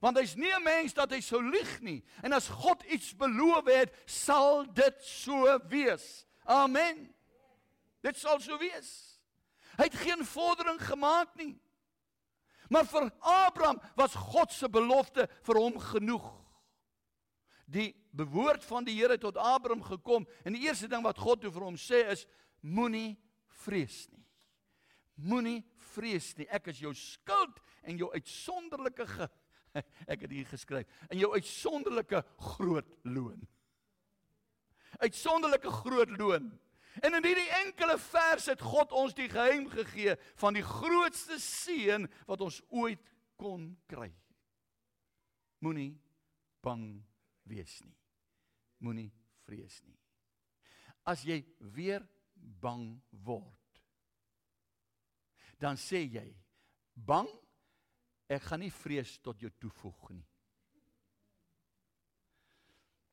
Want 0.00 0.18
hy's 0.18 0.34
nie 0.34 0.52
'n 0.52 0.62
mens 0.62 0.94
dat 0.94 1.10
hy 1.10 1.20
sou 1.20 1.42
lieg 1.42 1.80
nie. 1.80 2.02
En 2.22 2.32
as 2.32 2.48
God 2.48 2.82
iets 2.82 3.16
beloof 3.16 3.64
het, 3.64 3.94
sal 4.06 4.64
dit 4.72 4.94
so 5.02 5.58
wees. 5.68 6.26
Amen. 6.44 7.14
Dit 8.02 8.16
sal 8.16 8.40
so 8.40 8.58
wees. 8.58 9.20
Hy 9.76 9.84
het 9.84 9.94
geen 9.94 10.24
vordering 10.24 10.80
gemaak 10.80 11.34
nie. 11.36 11.60
Maar 12.70 12.86
vir 12.86 13.08
Abraham 13.20 13.80
was 13.98 14.14
God 14.14 14.52
se 14.54 14.68
belofte 14.70 15.26
vir 15.46 15.58
hom 15.58 15.78
genoeg. 15.82 16.28
Die 17.70 17.90
bewoord 18.14 18.64
van 18.66 18.86
die 18.86 18.94
Here 18.98 19.18
tot 19.18 19.38
Abraham 19.38 19.82
gekom 19.82 20.26
en 20.46 20.54
die 20.54 20.68
eerste 20.68 20.88
ding 20.90 21.02
wat 21.06 21.18
God 21.18 21.42
toe 21.42 21.50
vir 21.54 21.66
hom 21.66 21.78
sê 21.78 22.04
is 22.14 22.24
moenie 22.62 23.18
vrees 23.64 24.04
nie. 24.10 24.22
Moenie 25.20 25.60
vrees 25.92 26.30
nie. 26.38 26.46
Ek 26.46 26.70
is 26.70 26.80
jou 26.82 26.94
skild 26.96 27.58
en 27.82 27.98
jou 27.98 28.10
uitsonderlike 28.14 29.06
ge, 29.16 29.28
ek 30.12 30.26
het 30.26 30.34
hier 30.34 30.48
geskryf 30.50 31.06
en 31.10 31.18
jou 31.18 31.32
uitsonderlike 31.34 32.22
groot 32.54 32.94
loon. 33.02 33.42
Uitsonderlike 35.02 35.70
groot 35.82 36.18
loon. 36.18 36.52
En 36.98 37.14
in 37.14 37.24
hierdie 37.24 37.50
enkele 37.62 37.94
vers 38.02 38.48
het 38.50 38.62
God 38.66 38.92
ons 38.92 39.14
die 39.14 39.28
geheim 39.30 39.68
gegee 39.70 40.16
van 40.42 40.56
die 40.56 40.64
grootste 40.66 41.38
seën 41.38 42.08
wat 42.26 42.42
ons 42.42 42.58
ooit 42.68 43.12
kon 43.38 43.68
kry. 43.90 44.10
Moenie 45.62 45.92
bang 46.64 46.98
wees 47.46 47.78
nie. 47.84 47.96
Moenie 48.82 49.10
vrees 49.46 49.78
nie. 49.86 49.96
As 51.06 51.22
jy 51.24 51.38
weer 51.76 52.02
bang 52.34 52.98
word, 53.24 53.56
dan 55.60 55.78
sê 55.78 56.02
jy 56.08 56.26
bang 56.94 57.28
ek 58.30 58.48
gaan 58.48 58.64
nie 58.64 58.74
vrees 58.74 59.18
tot 59.22 59.40
jou 59.42 59.50
toevoeg 59.62 60.10
nie. 60.16 60.26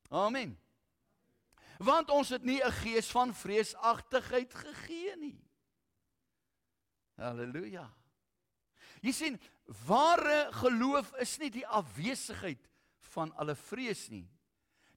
Amen 0.09 0.55
want 1.79 2.09
ons 2.09 2.29
het 2.29 2.43
nie 2.43 2.61
'n 2.63 2.71
gees 2.71 3.11
van 3.11 3.33
vreesagtigheid 3.33 4.53
gegee 4.53 5.15
nie. 5.17 5.41
Halleluja. 7.15 7.93
Jy 9.01 9.11
sien, 9.11 9.39
ware 9.85 10.49
geloof 10.51 11.13
is 11.19 11.37
nie 11.37 11.49
die 11.49 11.67
afwesigheid 11.67 12.69
van 12.99 13.33
alle 13.35 13.55
vrees 13.55 14.09
nie. 14.09 14.29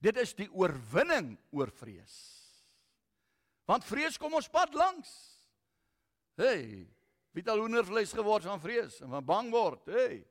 Dit 0.01 0.17
is 0.17 0.35
die 0.35 0.51
oorwinning 0.53 1.39
oor 1.51 1.71
vrees. 1.71 2.17
Want 3.67 3.85
vrees 3.85 4.19
kom 4.19 4.35
ons 4.35 4.49
pad 4.49 4.75
langs. 4.75 5.39
Hey, 6.37 6.89
Wie 7.31 7.45
het 7.45 7.51
al 7.53 7.63
hoendervleis 7.63 8.13
geword 8.13 8.47
van 8.49 8.61
vrees 8.61 8.99
en 9.05 9.11
van 9.13 9.25
bang 9.25 9.51
word? 9.55 9.87
Hey. 9.87 10.25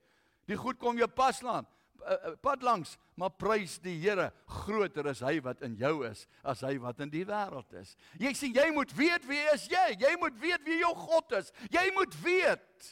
Die 0.49 0.57
goed 0.59 0.79
kom 0.81 0.97
jou 0.99 1.07
pas 1.07 1.39
lank. 1.45 1.69
Eh, 2.05 2.13
eh, 2.13 2.35
pad 2.41 2.61
langs, 2.61 2.97
maar 3.13 3.31
prys 3.35 3.77
die 3.83 3.97
Here, 3.99 4.29
groter 4.45 5.09
is 5.11 5.19
hy 5.25 5.39
wat 5.43 5.61
in 5.65 5.75
jou 5.79 6.05
is 6.07 6.25
as 6.47 6.61
hy 6.63 6.77
wat 6.79 7.01
in 7.03 7.11
die 7.11 7.25
wêreld 7.27 7.73
is. 7.79 7.95
Jy 8.21 8.31
sê 8.37 8.51
jy 8.55 8.69
moet 8.75 8.93
weet 8.95 9.25
wie 9.27 9.41
is 9.53 9.67
jy? 9.71 9.85
Jy 9.99 10.13
moet 10.21 10.39
weet 10.39 10.63
wie 10.67 10.79
jou 10.79 10.93
God 10.95 11.35
is. 11.41 11.51
Jy 11.73 11.85
moet 11.97 12.15
weet. 12.23 12.89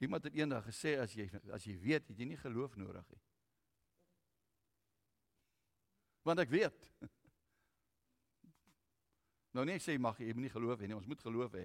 Iemand 0.00 0.24
het 0.28 0.36
eendag 0.36 0.64
gesê 0.68 0.96
as 1.00 1.14
jy 1.16 1.28
as 1.52 1.64
jy 1.68 1.76
weet, 1.80 2.08
het 2.08 2.20
jy 2.20 2.28
nie 2.28 2.40
geloof 2.40 2.76
nodig 2.80 3.04
nie. 3.08 3.22
Want 6.28 6.46
ek 6.46 6.52
weet. 6.52 6.92
Nou 9.50 9.64
nee 9.66 9.80
sê 9.82 9.96
mag 9.98 10.14
jy 10.22 10.30
nie 10.38 10.46
geloof 10.52 10.78
hê 10.78 10.86
nie, 10.86 10.94
ons 10.94 11.08
moet 11.10 11.22
geloof 11.26 11.56
hê. 11.58 11.64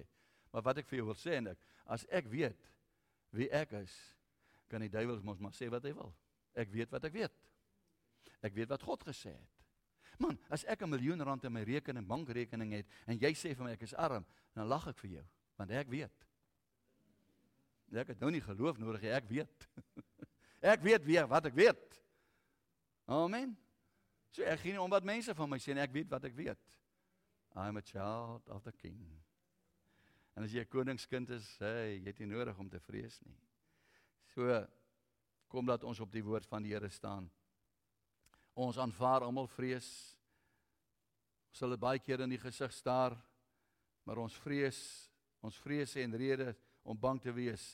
Maar 0.50 0.64
wat 0.66 0.80
ek 0.82 0.88
vir 0.90 0.98
jou 0.98 1.04
wil 1.06 1.18
sê 1.20 1.36
en 1.38 1.52
ek 1.52 1.60
as 1.94 2.02
ek 2.10 2.26
weet 2.32 2.64
wie 3.30 3.46
ek 3.54 3.76
is, 3.78 3.94
kan 4.68 4.80
die 4.80 4.92
duiwels 4.92 5.22
mos 5.22 5.40
maar 5.42 5.54
sê 5.56 5.68
wat 5.72 5.84
hy 5.84 5.92
wil. 5.96 6.14
Ek 6.56 6.70
weet 6.72 6.90
wat 6.90 7.04
ek 7.04 7.12
weet. 7.12 7.36
Ek 8.42 8.54
weet 8.54 8.70
wat 8.72 8.82
God 8.82 9.04
gesê 9.06 9.34
het. 9.34 9.56
Man, 10.18 10.38
as 10.48 10.64
ek 10.64 10.82
'n 10.82 10.90
miljoen 10.90 11.20
rand 11.20 11.44
in 11.44 11.52
my 11.52 11.62
rekening, 11.62 12.06
bankrekening 12.06 12.72
het 12.72 12.86
en 13.06 13.18
jy 13.18 13.32
sê 13.34 13.54
vir 13.54 13.64
my 13.64 13.72
ek 13.72 13.82
is 13.82 13.94
arm, 13.94 14.24
dan 14.54 14.68
lag 14.68 14.86
ek 14.86 14.98
vir 14.98 15.10
jou, 15.10 15.26
want 15.56 15.70
ek 15.70 15.88
weet. 15.88 16.26
Ek 17.92 18.08
het 18.08 18.20
nou 18.20 18.30
nie 18.30 18.40
geloof 18.40 18.78
nodig 18.78 19.02
nie, 19.02 19.10
ek 19.10 19.28
weet. 19.28 19.68
ek 20.74 20.80
weet 20.82 21.04
weer 21.04 21.26
wat 21.26 21.46
ek 21.46 21.54
weet. 21.54 22.00
Amen. 23.06 23.56
So 24.32 24.42
ek 24.42 24.60
gee 24.60 24.72
nie 24.72 24.80
om 24.80 24.90
wat 24.90 25.04
mense 25.04 25.34
van 25.34 25.50
my 25.50 25.58
sê 25.58 25.74
nie, 25.74 25.82
ek 25.82 25.92
weet 25.92 26.10
wat 26.10 26.24
ek 26.24 26.34
weet. 26.34 26.58
I'm 27.54 27.76
a 27.76 27.82
child 27.82 28.48
of 28.48 28.64
the 28.64 28.72
king. 28.72 29.22
En 30.36 30.44
as 30.44 30.52
jy 30.52 30.60
'n 30.60 30.68
koningskind 30.68 31.30
is, 31.30 31.56
hey, 31.58 31.96
jy 31.98 32.06
het 32.06 32.18
nie 32.18 32.26
nodig 32.26 32.58
om 32.58 32.68
te 32.68 32.80
vrees 32.80 33.20
nie. 33.24 33.38
So 34.36 34.66
kom 35.48 35.64
dat 35.64 35.84
ons 35.88 36.00
op 36.04 36.12
die 36.12 36.24
woord 36.24 36.44
van 36.50 36.64
die 36.64 36.74
Here 36.74 36.90
staan. 36.92 37.30
Ons 38.52 38.76
aanvaar 38.76 39.24
almal 39.24 39.48
vrees. 39.48 39.88
Ons 41.48 41.62
sal 41.62 41.76
baie 41.80 42.02
keer 42.04 42.20
in 42.20 42.34
die 42.34 42.40
gesig 42.40 42.74
staar, 42.76 43.16
maar 44.04 44.20
ons 44.20 44.36
vrees, 44.44 44.78
ons 45.40 45.56
vrese 45.64 46.02
en 46.02 46.18
redes 46.20 46.60
om 46.84 46.98
bang 47.00 47.20
te 47.22 47.32
wees 47.32 47.64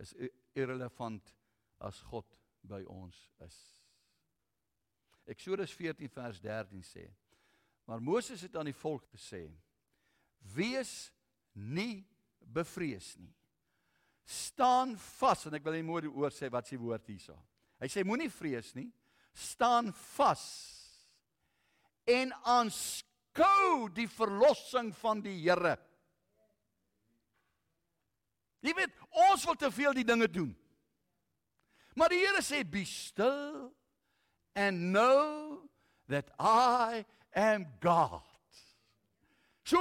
is 0.00 0.14
irrelevant 0.54 1.34
as 1.82 1.98
God 2.06 2.38
by 2.70 2.84
ons 2.86 3.18
is. 3.42 3.58
Eksodus 5.26 5.74
14 5.74 6.10
vers 6.12 6.38
13 6.42 6.86
sê: 6.86 7.08
Maar 7.90 8.02
Moses 8.02 8.46
het 8.46 8.54
aan 8.56 8.70
die 8.70 8.78
volk 8.78 9.10
gesê: 9.10 9.48
Wees 10.54 11.10
nie 11.52 12.04
bevrees 12.38 13.16
nie 13.18 13.34
staan 14.32 14.96
vas 15.18 15.46
en 15.46 15.56
ek 15.58 15.64
wil 15.66 15.76
net 15.76 15.86
mooi 15.86 16.08
oor 16.08 16.32
sê 16.34 16.50
wat 16.52 16.68
s'ie 16.68 16.80
woord 16.80 17.06
hierso. 17.10 17.36
Hy 17.82 17.88
sê 17.90 18.04
moenie 18.06 18.30
vrees 18.32 18.72
nie, 18.76 18.88
staan 19.34 19.90
vas 20.14 20.44
en 22.08 22.32
aanskou 22.48 23.88
die 23.94 24.08
verlossing 24.10 24.92
van 25.02 25.22
die 25.24 25.36
Here. 25.42 25.76
Jy 28.62 28.74
weet, 28.78 28.94
ons 29.30 29.44
wil 29.48 29.58
te 29.58 29.70
veel 29.74 29.96
die 29.98 30.06
dinge 30.06 30.28
doen. 30.30 30.52
Maar 31.98 32.14
die 32.14 32.22
Here 32.22 32.42
sê 32.44 32.62
be 32.64 32.84
still 32.88 33.72
and 34.54 34.92
know 34.92 35.68
that 36.08 36.30
I 36.38 37.04
am 37.34 37.66
God. 37.80 38.22
So, 39.64 39.80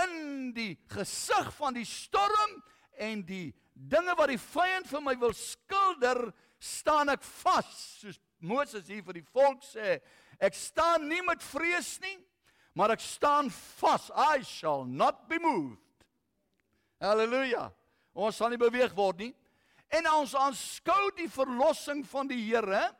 in 0.00 0.52
die 0.56 0.74
gesig 0.90 1.50
van 1.58 1.76
die 1.76 1.86
storm 1.88 2.60
en 3.00 3.24
die 3.26 3.50
dinge 3.88 4.14
wat 4.18 4.32
die 4.32 4.40
vyand 4.40 4.88
vir 4.90 5.04
my 5.04 5.14
wil 5.20 5.32
skilder, 5.36 6.28
staan 6.60 7.12
ek 7.14 7.22
vas, 7.40 7.70
soos 8.02 8.18
Moses 8.40 8.88
hier 8.88 9.04
vir 9.04 9.20
die 9.20 9.28
volk 9.32 9.62
sê, 9.64 9.98
ek 10.40 10.56
staan 10.56 11.06
nie 11.08 11.20
met 11.24 11.42
vrees 11.44 11.94
nie, 12.04 12.16
maar 12.76 12.94
ek 12.94 13.02
staan 13.04 13.50
vas. 13.80 14.10
I 14.14 14.44
shall 14.46 14.84
not 14.84 15.26
be 15.28 15.40
moved. 15.42 15.80
Halleluja. 17.00 17.70
Ons 18.14 18.38
sal 18.40 18.52
nie 18.52 18.60
beweeg 18.60 18.94
word 18.96 19.20
nie. 19.24 19.32
En 19.90 20.06
ons 20.12 20.36
aanskou 20.38 21.10
die 21.18 21.28
verlossing 21.30 22.04
van 22.06 22.28
die 22.30 22.38
Here 22.44 22.90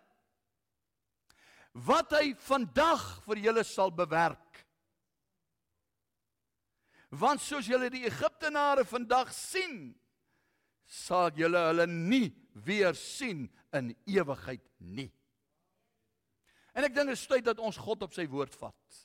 wat 1.87 2.11
hy 2.19 2.33
vandag 2.49 3.03
vir 3.29 3.45
julle 3.45 3.62
sal 3.64 3.93
bewerk. 3.95 4.64
Want 7.14 7.43
soos 7.43 7.69
julle 7.71 7.90
die 7.95 8.05
Egiptenare 8.09 8.83
vandag 8.87 9.31
sien, 9.35 9.93
sal 10.90 11.31
julle 11.38 11.61
hulle 11.68 11.87
nie 11.87 12.33
weer 12.66 12.96
sien 12.98 13.46
in 13.76 13.92
ewigheid 14.11 14.64
nie. 14.83 15.09
En 16.74 16.87
ek 16.87 16.94
dink 16.94 17.12
dit 17.12 17.18
is 17.18 17.31
tyd 17.31 17.46
dat 17.46 17.62
ons 17.62 17.79
God 17.79 18.03
op 18.07 18.14
sy 18.14 18.26
woord 18.31 18.55
vat. 18.59 18.98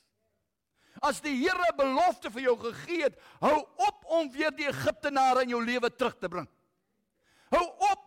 As 1.04 1.20
die 1.20 1.34
Here 1.36 1.72
belofte 1.76 2.30
vir 2.32 2.46
jou 2.48 2.56
gegee 2.60 3.04
het, 3.04 3.18
hou 3.42 3.58
op 3.86 4.06
om 4.18 4.30
weer 4.32 4.54
die 4.56 4.68
Egiptenare 4.70 5.44
in 5.44 5.52
jou 5.52 5.60
lewe 5.62 5.90
terug 5.92 6.16
te 6.18 6.30
bring. 6.32 6.48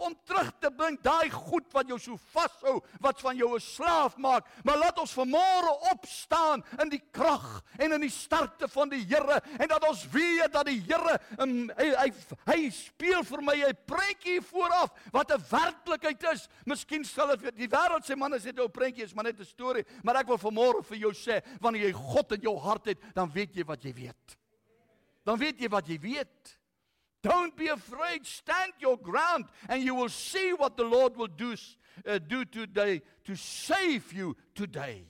Om 0.10 0.16
terug 0.26 0.50
te 0.58 0.72
bring 0.74 0.98
daai 1.06 1.30
goed 1.30 1.68
wat 1.76 1.90
jou 1.92 2.00
so 2.02 2.18
vashou, 2.34 2.80
wat 3.04 3.22
van 3.22 3.38
jou 3.38 3.54
'n 3.56 3.62
slaaf 3.62 4.18
maak, 4.18 4.48
maar 4.64 4.78
laat 4.78 5.00
ons 5.00 5.14
vanmôre 5.14 5.74
opstaan 5.92 6.64
in 6.82 6.90
die 6.90 7.04
krag 7.12 7.62
en 7.78 7.92
in 7.92 8.02
die 8.02 8.10
sterkte 8.10 8.68
van 8.68 8.90
die 8.90 9.06
Here 9.06 9.42
en 9.60 9.68
dat 9.68 9.88
ons 9.88 10.08
weet 10.10 10.52
dat 10.52 10.66
die 10.66 10.82
Here 10.82 11.20
um, 11.38 11.70
hy, 11.78 11.90
hy 11.94 12.14
hy 12.46 12.70
speel 12.72 13.24
vir 13.24 13.42
my 13.42 13.56
'n 13.56 13.78
prentjie 13.86 14.42
vooraf 14.42 14.90
wat 15.12 15.32
'n 15.32 15.46
werklikheid 15.50 16.24
is. 16.34 16.50
Miskien 16.66 17.06
sal 17.06 17.38
dit 17.38 17.56
die 17.56 17.70
wêreld 17.70 18.06
sê 18.06 18.16
man, 18.16 18.34
as 18.34 18.44
dit 18.44 18.58
'n 18.58 18.72
prentjie 18.72 19.04
is, 19.04 19.14
maar 19.14 19.26
net 19.26 19.40
'n 19.40 19.46
storie, 19.46 19.86
maar 20.04 20.16
ek 20.16 20.28
wil 20.28 20.38
vanmôre 20.38 20.84
vir 20.84 20.98
jou 20.98 21.14
sê, 21.14 21.42
wanneer 21.62 21.88
jy 21.88 21.94
God 21.94 22.32
in 22.32 22.42
jou 22.42 22.58
hart 22.58 22.86
het, 22.86 22.98
dan 23.14 23.30
weet 23.32 23.56
jy 23.56 23.64
wat 23.64 23.84
jy 23.84 23.94
weet. 23.94 24.38
Dan 25.24 25.38
weet 25.38 25.60
jy 25.60 25.70
wat 25.70 25.88
jy 25.88 26.00
weet. 26.00 26.59
Don't 27.22 27.56
be 27.56 27.68
afraid. 27.68 28.26
Stand 28.26 28.74
your 28.80 28.98
ground, 28.98 29.46
and 29.68 29.84
you 29.84 29.96
will 29.96 30.10
see 30.10 30.54
what 30.54 30.78
the 30.78 30.84
Lord 30.84 31.18
will 31.18 31.28
do, 31.28 31.56
uh, 32.08 32.20
do 32.20 32.46
today 32.46 33.02
to 33.26 33.36
save 33.36 34.14
you 34.14 34.38
today. 34.56 35.06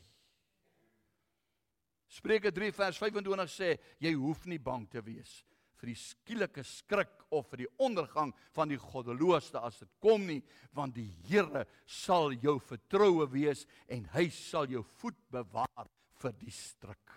Spreuke 2.09 2.51
3 2.51 2.71
vers 2.71 2.97
25 2.97 3.45
sê 3.53 3.75
jy 4.01 4.15
hoef 4.17 4.47
nie 4.49 4.57
bang 4.57 4.87
te 4.89 5.01
wees 5.05 5.43
vir 5.79 5.93
die 5.93 5.99
skielike 5.99 6.63
skrik 6.67 7.21
of 7.31 7.47
vir 7.51 7.63
die 7.63 7.69
ondergang 7.85 8.33
van 8.55 8.71
die 8.71 8.79
goddeloosste 8.81 9.61
as 9.63 9.79
dit 9.79 9.91
kom 10.03 10.25
nie 10.27 10.41
want 10.75 10.97
die 10.97 11.07
Here 11.29 11.63
sal 11.85 12.33
jou 12.43 12.57
vertroue 12.59 13.29
wees 13.31 13.65
en 13.87 14.07
hy 14.15 14.27
sal 14.33 14.67
jou 14.71 14.83
voet 14.99 15.19
bewaar 15.31 15.87
vir 16.19 16.35
die 16.41 16.51
struik. 16.51 17.13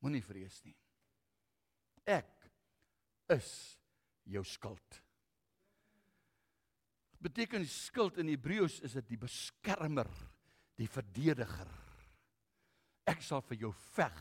Moenie 0.00 0.22
vrees 0.24 0.60
nie. 0.64 0.76
Ek 2.06 2.39
is 3.34 3.50
jou 4.30 4.42
skuld. 4.46 5.00
Wat 7.10 7.22
beteken 7.28 7.66
skuld 7.68 8.18
in 8.22 8.30
Hebreëus 8.32 8.80
is 8.86 8.96
dit 8.96 9.12
die 9.12 9.20
beskermer, 9.20 10.08
die 10.80 10.88
verdediger. 10.88 11.70
Ek 13.10 13.20
sal 13.24 13.42
vir 13.44 13.66
jou 13.66 13.72
veg 13.92 14.20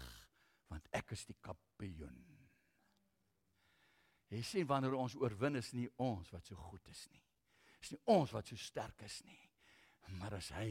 want 0.69 0.85
ek 0.93 1.15
is 1.15 1.23
die 1.25 1.37
kampioen. 1.41 2.17
Jy 4.29 4.41
sien 4.45 4.67
wanneer 4.69 4.93
ons 4.93 5.15
oorwin 5.17 5.57
is 5.57 5.71
nie 5.73 5.87
ons 5.97 6.29
wat 6.35 6.45
so 6.45 6.59
goed 6.69 6.85
is 6.91 7.07
nie. 7.09 7.23
Is 7.81 7.95
nie 7.95 8.01
ons 8.13 8.35
wat 8.35 8.51
so 8.51 8.59
sterk 8.59 9.01
is 9.07 9.21
nie. 9.25 9.39
Maar 10.19 10.37
as 10.37 10.51
hy 10.57 10.69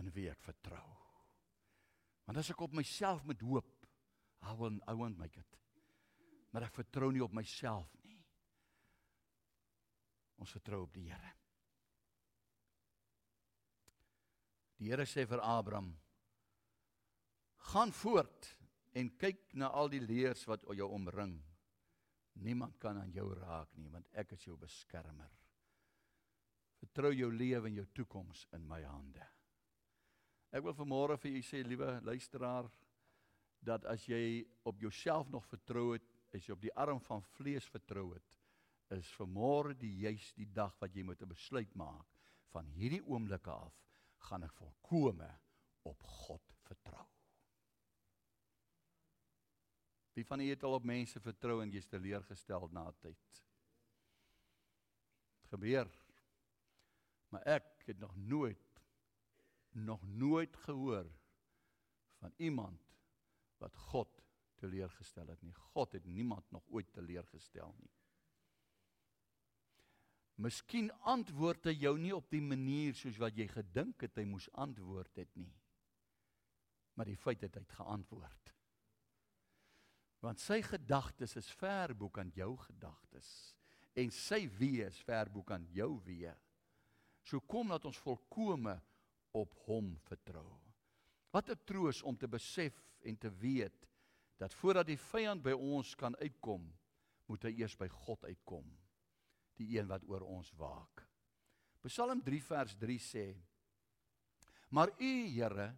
in 0.00 0.10
wie 0.12 0.28
ek 0.32 0.42
vertrou. 0.44 0.84
Want 2.26 2.40
as 2.40 2.52
ek 2.52 2.60
op 2.66 2.76
myself 2.76 3.24
moet 3.28 3.40
hoop, 3.44 3.72
I 4.44 4.52
won't 4.56 4.84
I 4.88 4.96
won't 4.96 5.18
make 5.20 5.40
it 5.40 5.59
maar 6.50 6.66
ek 6.66 6.78
vertrou 6.80 7.10
nie 7.14 7.22
op 7.24 7.34
myself 7.36 7.90
nie. 8.04 8.18
Ons 10.40 10.54
vertrou 10.56 10.82
op 10.86 10.94
die 10.94 11.06
Here. 11.10 11.34
Die 14.80 14.88
Here 14.88 15.06
sê 15.06 15.26
vir 15.28 15.42
Abraham: 15.44 15.92
"Gaan 17.70 17.92
voort 17.92 18.56
en 18.94 19.12
kyk 19.16 19.54
na 19.54 19.68
al 19.68 19.92
die 19.92 20.00
leers 20.00 20.46
wat 20.48 20.64
jou 20.74 20.88
omring. 20.90 21.36
Niemand 22.40 22.78
kan 22.78 22.96
aan 22.96 23.12
jou 23.12 23.34
raak 23.34 23.76
nie, 23.76 23.90
want 23.90 24.08
ek 24.12 24.32
is 24.32 24.46
jou 24.46 24.56
beskermer. 24.56 25.30
Vertrou 26.80 27.12
jou 27.12 27.30
lewe 27.30 27.68
en 27.68 27.74
jou 27.74 27.86
toekoms 27.86 28.46
in 28.52 28.66
my 28.66 28.82
hande." 28.82 29.26
Ek 30.50 30.64
wil 30.64 30.74
vanmôre 30.74 31.18
vir 31.22 31.36
u 31.38 31.42
sê, 31.42 31.62
liewe 31.62 32.00
luisteraar, 32.02 32.66
dat 33.62 33.84
as 33.84 34.06
jy 34.08 34.44
op 34.64 34.80
jouself 34.80 35.28
nog 35.30 35.46
vertrou 35.46 35.92
het, 35.92 36.19
as 36.34 36.46
jy 36.46 36.54
op 36.54 36.62
die 36.62 36.74
arm 36.78 37.00
van 37.00 37.22
vlees 37.36 37.66
vertrou 37.70 38.10
het, 38.14 38.26
is 38.94 39.10
vermôre 39.14 39.74
die 39.78 39.92
juis 40.02 40.32
die 40.34 40.48
dag 40.50 40.74
wat 40.82 40.94
jy 40.94 41.02
moet 41.06 41.22
'n 41.22 41.28
besluit 41.28 41.74
maak. 41.74 42.06
Van 42.50 42.66
hierdie 42.66 43.02
oomblik 43.06 43.46
af 43.46 43.74
gaan 44.18 44.42
ek 44.42 44.52
volkome 44.52 45.30
op 45.82 46.02
God 46.02 46.42
vertrou. 46.66 47.06
Wie 50.14 50.26
van 50.26 50.40
julle 50.40 50.50
het 50.50 50.64
al 50.64 50.74
op 50.74 50.84
mense 50.84 51.20
vertrou 51.20 51.62
en 51.62 51.70
jy's 51.70 51.86
teleurgestel 51.86 52.68
na 52.72 52.90
tyd? 53.00 53.42
Het 55.40 55.48
gebeur. 55.54 55.90
Maar 57.28 57.42
ek 57.42 57.86
het 57.86 57.98
nog 57.98 58.16
nooit 58.16 58.66
nog 59.72 60.02
nooit 60.06 60.56
gehoor 60.56 61.06
van 62.18 62.32
iemand 62.36 62.82
wat 63.58 63.76
God 63.76 64.22
teleurgestel 64.60 65.32
het 65.32 65.42
nie. 65.42 65.54
God 65.72 65.96
het 65.96 66.06
niemand 66.06 66.46
nog 66.54 66.66
ooit 66.68 66.92
teleurgestel 66.92 67.72
nie. 67.78 67.90
Miskien 70.40 70.88
antwoord 71.04 71.66
hy 71.68 71.74
jou 71.82 71.96
nie 72.00 72.14
op 72.16 72.30
die 72.32 72.40
manier 72.40 72.96
soos 72.96 73.18
wat 73.20 73.36
jy 73.36 73.44
gedink 73.50 74.06
het 74.06 74.16
hy 74.16 74.24
moes 74.28 74.48
antwoord 74.56 75.20
het 75.20 75.32
nie. 75.36 75.52
Maar 76.96 77.10
die 77.10 77.18
feit 77.20 77.44
het 77.44 77.58
hy 77.58 77.64
het 77.64 77.76
geantwoord. 77.76 78.52
Want 80.24 80.40
sy 80.40 80.60
gedagtes 80.64 81.36
is 81.40 81.48
ver 81.60 81.92
bo 81.96 82.08
kan 82.12 82.32
jou 82.36 82.54
gedagtes 82.68 83.28
en 84.00 84.12
sy 84.14 84.44
wie 84.60 84.80
is 84.84 85.00
ver 85.04 85.28
bo 85.32 85.44
kan 85.44 85.66
jou 85.74 85.98
wie. 86.06 86.30
So 87.26 87.40
kom 87.44 87.72
dat 87.72 87.84
ons 87.88 88.00
volkome 88.00 88.78
op 89.36 89.54
hom 89.66 89.92
vertrou. 90.08 90.56
Wat 91.30 91.50
'n 91.50 91.64
troos 91.64 92.02
om 92.02 92.16
te 92.16 92.28
besef 92.28 92.74
en 93.04 93.16
te 93.16 93.30
weet 93.30 93.89
dat 94.40 94.54
voordat 94.56 94.88
die 94.88 94.98
vyand 94.98 95.42
by 95.44 95.52
ons 95.52 95.92
kan 96.00 96.16
uitkom, 96.16 96.64
moet 97.28 97.44
hy 97.44 97.52
eers 97.60 97.76
by 97.78 97.90
God 98.06 98.24
uitkom. 98.24 98.64
Die 99.60 99.74
een 99.76 99.90
wat 99.90 100.06
oor 100.08 100.24
ons 100.24 100.48
waak. 100.56 101.04
Psalm 101.84 102.22
3 102.24 102.40
vers 102.44 102.74
3 102.80 102.96
sê: 103.00 103.26
Maar 104.72 104.92
U, 104.96 105.12
Here, 105.28 105.74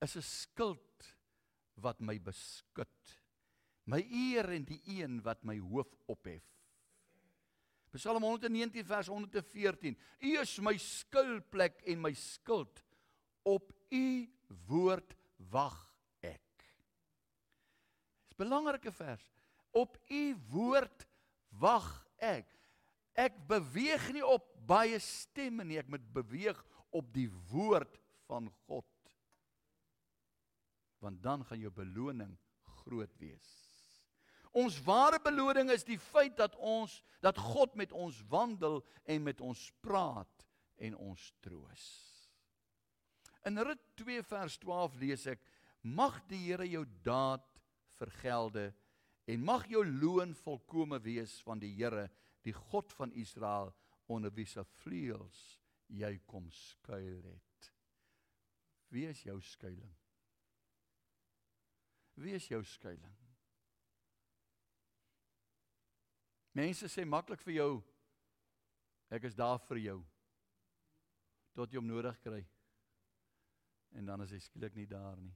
is 0.00 0.16
'n 0.16 0.22
skild 0.22 1.10
wat 1.74 2.00
my 2.00 2.18
beskud. 2.18 3.18
My 3.86 3.98
eer 3.98 4.50
en 4.50 4.64
die 4.64 4.80
een 4.86 5.20
wat 5.22 5.42
my 5.44 5.58
hoof 5.58 5.90
ophef. 6.06 6.44
Psalm 7.92 8.22
119 8.22 8.84
vers 8.84 9.06
114: 9.06 9.98
U 10.20 10.38
is 10.40 10.58
my 10.60 10.76
skuilplek 10.76 11.82
en 11.86 12.00
my 12.00 12.14
skild. 12.14 12.82
Op 13.42 13.72
U 13.90 14.30
woord 14.66 15.16
wag 15.50 15.91
belangrike 18.38 18.92
vers. 18.92 19.24
Op 19.72 19.96
u 20.10 20.22
woord 20.52 21.06
wag 21.60 21.88
ek. 22.16 22.48
Ek 23.12 23.36
beweeg 23.48 24.08
nie 24.16 24.24
op 24.24 24.46
baie 24.66 24.98
stemme 25.02 25.66
nie, 25.66 25.78
ek 25.80 25.90
moet 25.92 26.04
beweeg 26.14 26.58
op 26.94 27.08
die 27.12 27.28
woord 27.50 27.98
van 28.28 28.48
God. 28.68 28.88
Want 31.02 31.22
dan 31.22 31.44
gaan 31.44 31.60
jou 31.60 31.72
beloning 31.74 32.36
groot 32.82 33.12
wees. 33.20 33.50
Ons 34.52 34.76
ware 34.84 35.16
beloning 35.24 35.70
is 35.72 35.84
die 35.84 35.98
feit 36.00 36.36
dat 36.36 36.54
ons 36.60 36.98
dat 37.24 37.38
God 37.40 37.74
met 37.78 37.92
ons 37.96 38.18
wandel 38.28 38.82
en 39.08 39.24
met 39.24 39.40
ons 39.40 39.60
praat 39.80 40.46
en 40.82 40.96
ons 41.00 41.28
troos. 41.40 41.84
In 43.48 43.58
Rut 43.58 43.80
2 43.98 44.22
vers 44.28 44.58
12 44.60 44.98
lees 45.00 45.24
ek: 45.32 45.40
Mag 45.82 46.20
die 46.30 46.44
Here 46.44 46.68
jou 46.68 46.84
daad 47.02 47.46
vergelde 47.98 48.70
en 49.24 49.44
mag 49.44 49.66
jou 49.70 49.84
loon 49.86 50.34
volkome 50.34 50.98
wees 51.02 51.38
van 51.46 51.60
die 51.62 51.72
Here, 51.76 52.08
die 52.42 52.54
God 52.56 52.92
van 52.92 53.12
Israel, 53.12 53.72
onder 54.10 54.32
wie 54.34 54.46
se 54.46 54.64
vleuels 54.82 55.40
jy 55.92 56.16
kom 56.26 56.48
skuil 56.50 57.22
het. 57.22 57.68
Wie 58.92 59.06
is 59.08 59.22
jou 59.24 59.38
skuilings? 59.40 60.08
Wie 62.20 62.34
is 62.36 62.48
jou 62.48 62.60
skuilings? 62.64 63.28
Mense 66.52 66.88
sê 66.92 67.06
maklik 67.08 67.40
vir 67.46 67.56
jou 67.56 67.70
ek 69.12 69.28
is 69.28 69.36
daar 69.36 69.60
vir 69.68 69.80
jou 69.80 70.00
tot 71.56 71.72
jy 71.72 71.80
hom 71.80 71.88
nodig 71.88 72.18
kry. 72.24 72.40
En 73.96 74.08
dan 74.08 74.24
is 74.24 74.32
hy 74.32 74.40
skielik 74.40 74.76
nie 74.76 74.88
daar 74.88 75.20
nie. 75.20 75.32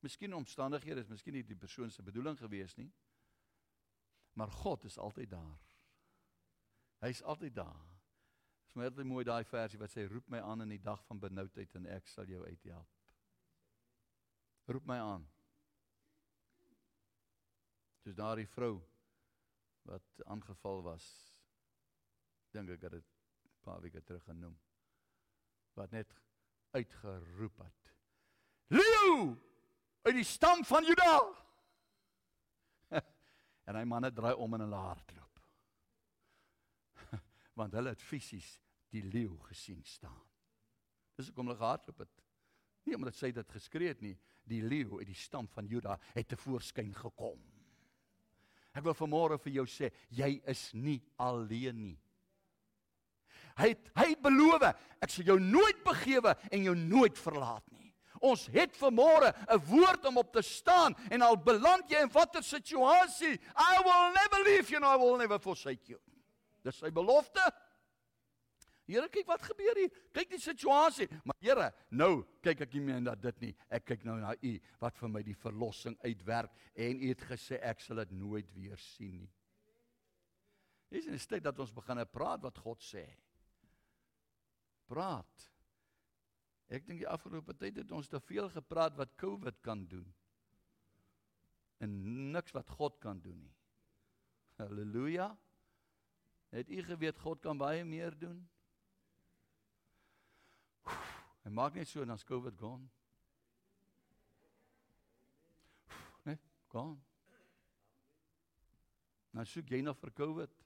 Miskien 0.00 0.34
omstandighede 0.34 1.00
is 1.00 1.10
miskien 1.10 1.34
nie 1.34 1.44
die 1.46 1.58
persoon 1.58 1.90
se 1.90 2.02
bedoeling 2.02 2.38
gewees 2.38 2.76
nie. 2.78 2.90
Maar 4.38 4.50
God 4.50 4.84
is 4.84 4.98
altyd 4.98 5.30
daar. 5.30 5.64
Hy's 7.02 7.22
altyd 7.22 7.54
daar. 7.54 7.86
Dis 8.66 8.74
maar 8.74 8.90
altyd 8.90 9.06
mooi 9.06 9.24
daai 9.24 9.44
versie 9.48 9.78
wat 9.80 9.94
sê 9.94 10.04
roep 10.06 10.28
my 10.30 10.42
aan 10.44 10.62
in 10.62 10.76
die 10.76 10.82
dag 10.82 11.02
van 11.08 11.18
benoudheid 11.18 11.74
en 11.78 11.88
ek 11.90 12.06
sal 12.10 12.28
jou 12.30 12.44
uithelp. 12.44 12.94
Roep 14.68 14.86
my 14.86 14.98
aan. 15.00 15.24
Dis 18.04 18.16
daardie 18.18 18.48
vrou 18.52 18.76
wat 19.88 20.22
aangeval 20.26 20.82
was. 20.84 21.06
Dink 22.52 22.70
ek 22.76 22.86
het 22.86 22.98
dit 22.98 23.04
'n 23.04 23.64
paar 23.64 23.80
weke 23.80 24.02
terug 24.02 24.24
genoem. 24.24 24.58
Wat 25.74 25.90
net 25.90 26.14
uitgeroep 26.70 27.58
het. 27.58 27.92
Leo, 28.68 29.36
uit 30.08 30.18
die 30.18 30.26
stam 30.26 30.64
van 30.66 30.86
Juda. 30.88 31.12
en 33.68 33.76
hy 33.78 33.84
manne 33.88 34.10
draai 34.14 34.34
om 34.34 34.56
in 34.56 34.64
hulle 34.64 34.80
hardloop. 34.86 35.42
Want 37.58 37.76
hulle 37.76 37.92
het 37.94 38.04
fisies 38.04 38.56
die 38.94 39.04
leeu 39.04 39.36
gesien 39.50 39.84
staan. 39.84 40.24
Dis 41.18 41.28
hoekom 41.30 41.50
hulle 41.50 41.60
gehardloop 41.60 42.04
het. 42.04 42.24
Nie 42.86 42.96
omdat 42.96 43.16
sy 43.18 43.32
dit 43.36 43.52
geskree 43.52 43.92
het 43.92 44.02
nie, 44.04 44.14
die 44.48 44.62
leeu 44.64 45.00
uit 45.00 45.08
die 45.10 45.18
stam 45.18 45.48
van 45.52 45.68
Juda 45.68 45.98
het 46.14 46.30
te 46.30 46.38
voorskyn 46.40 46.94
gekom. 46.96 47.40
Ek 48.72 48.84
wil 48.86 48.96
vanmôre 48.96 49.36
vir 49.42 49.58
jou 49.58 49.64
sê, 49.68 49.90
jy 50.14 50.38
is 50.48 50.68
nie 50.78 51.00
alleen 51.20 51.82
nie. 51.90 51.98
Hy 53.58 53.72
het, 53.72 53.88
hy 53.98 54.12
beloof, 54.22 54.64
ek 55.02 55.10
sal 55.10 55.26
jou 55.26 55.38
nooit 55.42 55.80
begewe 55.84 56.36
en 56.54 56.68
jou 56.68 56.74
nooit 56.78 57.18
verlaat 57.18 57.66
nie. 57.74 57.77
Ons 58.20 58.46
het 58.52 58.76
vanmôre 58.76 59.32
'n 59.48 59.60
woord 59.68 60.04
om 60.06 60.18
op 60.18 60.32
te 60.32 60.42
staan 60.42 60.96
en 61.10 61.22
al 61.22 61.36
beland 61.36 61.90
jy 61.90 62.02
in 62.02 62.12
watter 62.12 62.42
situasie, 62.42 63.40
I 63.56 63.82
will 63.84 64.12
never 64.12 64.44
leave 64.44 64.70
you 64.70 64.76
and 64.76 64.84
I 64.84 64.96
will 64.96 65.16
never 65.16 65.38
forsake 65.38 65.88
you. 65.88 65.98
Dis 66.62 66.78
sy 66.78 66.90
belofte. 66.90 67.52
Here, 68.88 69.08
kyk 69.12 69.26
wat 69.28 69.42
gebeur 69.44 69.76
hier. 69.76 69.90
Kyk 70.16 70.30
die 70.32 70.40
situasie. 70.40 71.08
Maar 71.28 71.36
Here, 71.44 71.66
nou 71.90 72.24
kyk 72.40 72.62
ek 72.64 72.72
nie 72.78 72.84
meer 72.86 73.02
na 73.04 73.14
dit 73.14 73.40
nie. 73.40 73.50
Ek 73.68 73.84
kyk 73.84 74.06
nou 74.08 74.16
na 74.16 74.32
U 74.32 74.52
wat 74.80 74.96
vir 74.96 75.08
my 75.12 75.22
die 75.22 75.36
verlossing 75.36 75.98
uitwerk 76.06 76.54
en 76.74 77.02
U 77.02 77.10
het 77.10 77.24
gesê 77.28 77.60
ek 77.60 77.84
sal 77.84 78.00
dit 78.00 78.14
nooit 78.16 78.48
weer 78.56 78.80
sien 78.80 79.18
nie. 79.20 79.30
Dis 80.88 81.04
'n 81.04 81.18
tyd 81.18 81.44
dat 81.44 81.58
ons 81.58 81.72
begin 81.72 82.00
praat 82.08 82.40
wat 82.42 82.58
God 82.58 82.80
sê. 82.80 83.04
Praat. 84.88 85.50
Ek 86.68 86.84
dink 86.84 87.00
die 87.00 87.08
afgelope 87.08 87.54
tyd 87.56 87.78
het 87.80 87.92
ons 87.96 88.10
te 88.12 88.20
veel 88.20 88.50
gepraat 88.52 88.96
wat 88.98 89.16
COVID 89.20 89.60
kan 89.64 89.86
doen. 89.88 90.08
En 91.80 91.94
niks 92.34 92.52
wat 92.52 92.68
God 92.76 92.98
kan 93.00 93.20
doen 93.24 93.38
nie. 93.40 93.54
Halleluja. 94.58 95.30
Het 96.52 96.70
u 96.70 96.82
geweet 96.82 97.18
God 97.18 97.40
kan 97.40 97.58
baie 97.58 97.84
meer 97.84 98.18
doen? 98.18 98.42
Hy 101.44 101.52
maak 101.56 101.76
net 101.78 101.88
so 101.88 102.02
en 102.04 102.12
dan 102.12 102.20
COVID 102.28 102.60
gaan. 102.60 102.84
Nee, 106.28 106.38
gaan. 106.68 106.96
Nou 109.32 109.44
soek 109.48 109.72
jy 109.72 109.80
nog 109.80 109.96
vir 110.00 110.12
COVID? 110.12 110.64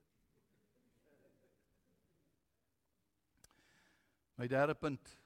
My 4.40 4.48
derde 4.50 4.74
punt 4.74 5.21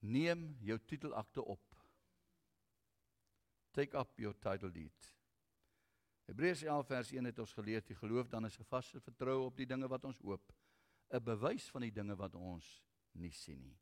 Neem 0.00 0.56
jou 0.64 0.78
titelakte 0.86 1.44
op. 1.44 1.76
Take 3.70 3.98
up 3.98 4.18
your 4.18 4.38
title 4.38 4.70
deed. 4.70 5.10
Hebreërs 6.30 6.62
11 6.62 6.86
vers 6.86 7.12
1 7.12 7.24
het 7.24 7.38
ons 7.38 7.52
geleer 7.52 7.84
die 7.86 7.96
geloof 7.98 8.28
dan 8.28 8.44
is 8.46 8.58
'n 8.58 8.64
vaste 8.64 9.00
vertroue 9.00 9.46
op 9.46 9.56
die 9.56 9.66
dinge 9.66 9.88
wat 9.88 10.04
ons 10.04 10.18
hoop, 10.18 10.52
'n 11.10 11.22
bewys 11.22 11.70
van 11.70 11.80
die 11.80 11.92
dinge 11.92 12.16
wat 12.16 12.34
ons 12.34 12.84
nie 13.12 13.32
sien 13.32 13.62
nie. 13.62 13.78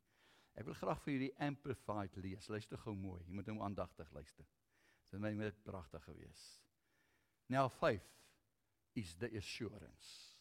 Ek 0.53 0.65
wil 0.65 0.73
graag 0.73 1.01
vir 1.03 1.13
julle 1.13 1.35
amplified 1.37 2.15
lees. 2.15 2.47
Luister 2.47 2.77
gou 2.77 2.95
mooi. 2.95 3.23
Jy 3.23 3.33
moet 3.33 3.45
nou 3.45 3.61
aandagtig 3.63 4.11
luister. 4.11 4.45
Dit 5.09 5.13
is 5.13 5.19
my 5.19 5.31
net 5.33 5.63
pragtig 5.63 6.03
gewees. 6.03 6.61
Now 7.47 7.69
faith 7.69 8.09
is 8.93 9.15
the 9.15 9.29
assurance. 9.37 10.37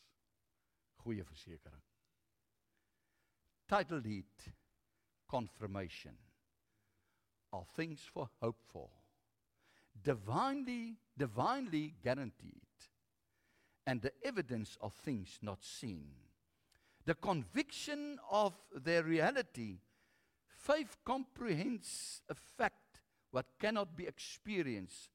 Goeie 0.97 1.25
versekering. 1.25 1.83
Title 3.67 4.01
deed 4.01 4.49
confirmation 5.29 6.13
of 7.53 7.67
things 7.77 8.01
for 8.13 8.29
hope 8.41 8.61
for. 8.73 8.89
Divinely 10.03 10.97
divinely 11.17 11.95
guaranteed. 12.03 12.63
And 13.87 14.03
the 14.03 14.13
evidence 14.23 14.77
of 14.81 14.93
things 14.93 15.39
not 15.43 15.65
seen. 15.65 16.09
The 17.05 17.15
conviction 17.15 18.19
of 18.31 18.53
their 18.75 19.03
reality. 19.03 19.79
Faith 20.47 20.97
comprehends 21.05 22.23
a 22.29 22.35
fact 22.35 23.01
what 23.31 23.47
cannot 23.59 23.97
be 23.97 24.07
experienced 24.07 25.11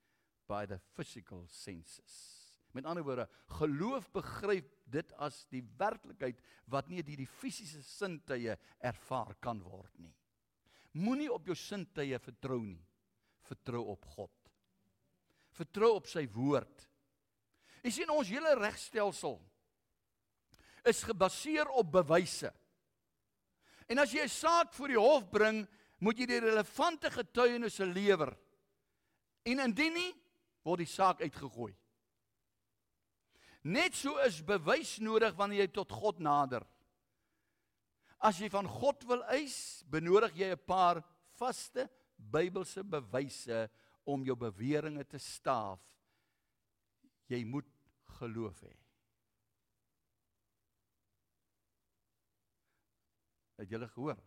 by 0.48 0.66
the 0.66 0.80
physical 0.96 1.46
senses. 1.48 2.43
Met 2.74 2.88
ander 2.90 3.06
woorde, 3.06 3.28
geloof 3.60 4.10
begryp 4.12 4.72
dit 4.90 5.14
as 5.22 5.44
die 5.54 5.62
werklikheid 5.78 6.40
wat 6.74 6.90
nie 6.90 7.04
deur 7.06 7.22
die 7.22 7.30
fisiese 7.30 7.84
sintuie 7.86 8.56
ervaar 8.82 9.36
kan 9.42 9.62
word 9.62 9.94
nie. 10.02 10.14
Moenie 10.98 11.30
op 11.34 11.46
jou 11.50 11.56
sintuie 11.58 12.18
vertrou 12.22 12.60
nie. 12.66 12.82
Vertrou 13.46 13.84
op 13.94 14.06
God. 14.16 14.34
Vertrou 15.54 15.94
op 16.00 16.10
sy 16.10 16.26
woord. 16.34 16.88
Jy 17.84 17.92
sien 17.92 18.14
ons 18.14 18.30
hele 18.32 18.54
regstelsel 18.58 19.38
is 20.88 21.04
gebaseer 21.08 21.70
op 21.80 21.92
bewyse. 21.94 22.52
En 23.88 24.00
as 24.00 24.12
jy 24.12 24.24
'n 24.24 24.30
saak 24.30 24.74
voor 24.74 24.88
die 24.88 25.00
hof 25.00 25.30
bring, 25.30 25.68
moet 26.00 26.18
jy 26.18 26.26
die 26.26 26.40
relevante 26.40 27.12
getuienisse 27.12 27.86
lewer. 27.86 28.38
En 29.44 29.60
indien 29.60 29.94
nie, 29.94 30.14
word 30.64 30.78
die 30.78 30.88
saak 30.88 31.22
uitgegooi. 31.22 31.76
Net 33.64 33.96
so 33.96 34.18
is 34.28 34.42
bewys 34.44 34.98
nodig 35.00 35.36
wanneer 35.40 35.64
jy 35.64 35.72
tot 35.72 35.92
God 35.96 36.20
nader. 36.20 36.66
As 38.24 38.40
jy 38.40 38.50
van 38.52 38.68
God 38.68 39.04
wil 39.08 39.24
eis, 39.32 39.84
benodig 39.88 40.36
jy 40.36 40.52
'n 40.52 40.66
paar 40.68 41.04
vaste 41.40 41.90
Bybelse 42.18 42.84
bewyse 42.84 43.70
om 44.06 44.24
jou 44.24 44.36
beweringe 44.36 45.04
te 45.04 45.20
staaf. 45.20 45.82
Jy 47.28 47.44
moet 47.44 47.68
geloof 48.20 48.62
hê. 48.62 48.74
Het 53.58 53.70
julle 53.70 53.88
gehoor? 53.88 54.22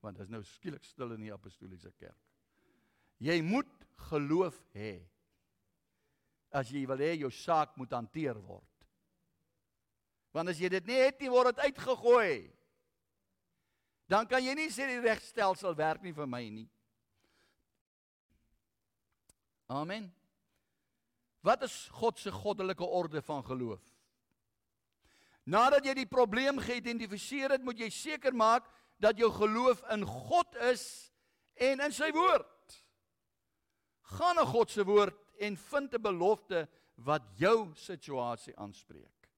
Want 0.00 0.16
dit 0.16 0.24
is 0.26 0.32
nou 0.32 0.42
skielik 0.44 0.84
stil 0.84 1.12
in 1.12 1.20
die 1.20 1.32
apostoliese 1.32 1.92
kerk. 1.92 2.20
Jy 3.18 3.40
moet 3.42 3.70
geloof 4.10 4.60
hê 4.74 5.08
as 6.54 6.70
jy 6.70 6.84
wil 6.86 7.00
hê 7.02 7.16
jou 7.18 7.30
saak 7.34 7.74
moet 7.76 7.92
hanteer 7.96 8.38
word. 8.38 8.86
Want 10.34 10.50
as 10.50 10.60
jy 10.62 10.70
dit 10.70 10.86
nie 10.86 11.00
het 11.02 11.18
nie, 11.22 11.30
word 11.30 11.54
dit 11.54 11.64
uitgegooi. 11.68 12.50
Dan 14.10 14.28
kan 14.30 14.42
jy 14.44 14.54
nie 14.58 14.70
sê 14.72 14.86
die 14.90 15.02
regstelsel 15.02 15.74
werk 15.78 16.02
nie 16.04 16.14
vir 16.14 16.28
my 16.30 16.42
nie. 16.50 16.68
Amen. 19.72 20.10
Wat 21.44 21.64
is 21.66 21.74
God 21.92 22.20
se 22.20 22.32
goddelike 22.32 22.84
orde 22.84 23.22
van 23.24 23.42
geloof? 23.44 23.82
Nadat 25.44 25.84
jy 25.84 25.92
die 25.98 26.08
probleem 26.08 26.60
geïdentifiseer 26.62 27.56
het, 27.56 27.64
moet 27.64 27.82
jy 27.82 27.90
seker 27.92 28.32
maak 28.32 28.68
dat 29.02 29.18
jou 29.20 29.28
geloof 29.34 29.82
in 29.92 30.06
God 30.08 30.56
is 30.70 30.84
en 31.60 31.82
in 31.84 31.92
sy 31.92 32.08
woord. 32.14 32.78
Gaan 34.14 34.38
na 34.40 34.44
God 34.48 34.72
se 34.72 34.84
woord 34.86 35.18
en 35.38 35.56
vind 35.56 35.94
'n 35.94 36.02
belofte 36.02 36.68
wat 36.94 37.22
jou 37.36 37.74
situasie 37.74 38.56
aanspreek. 38.56 39.30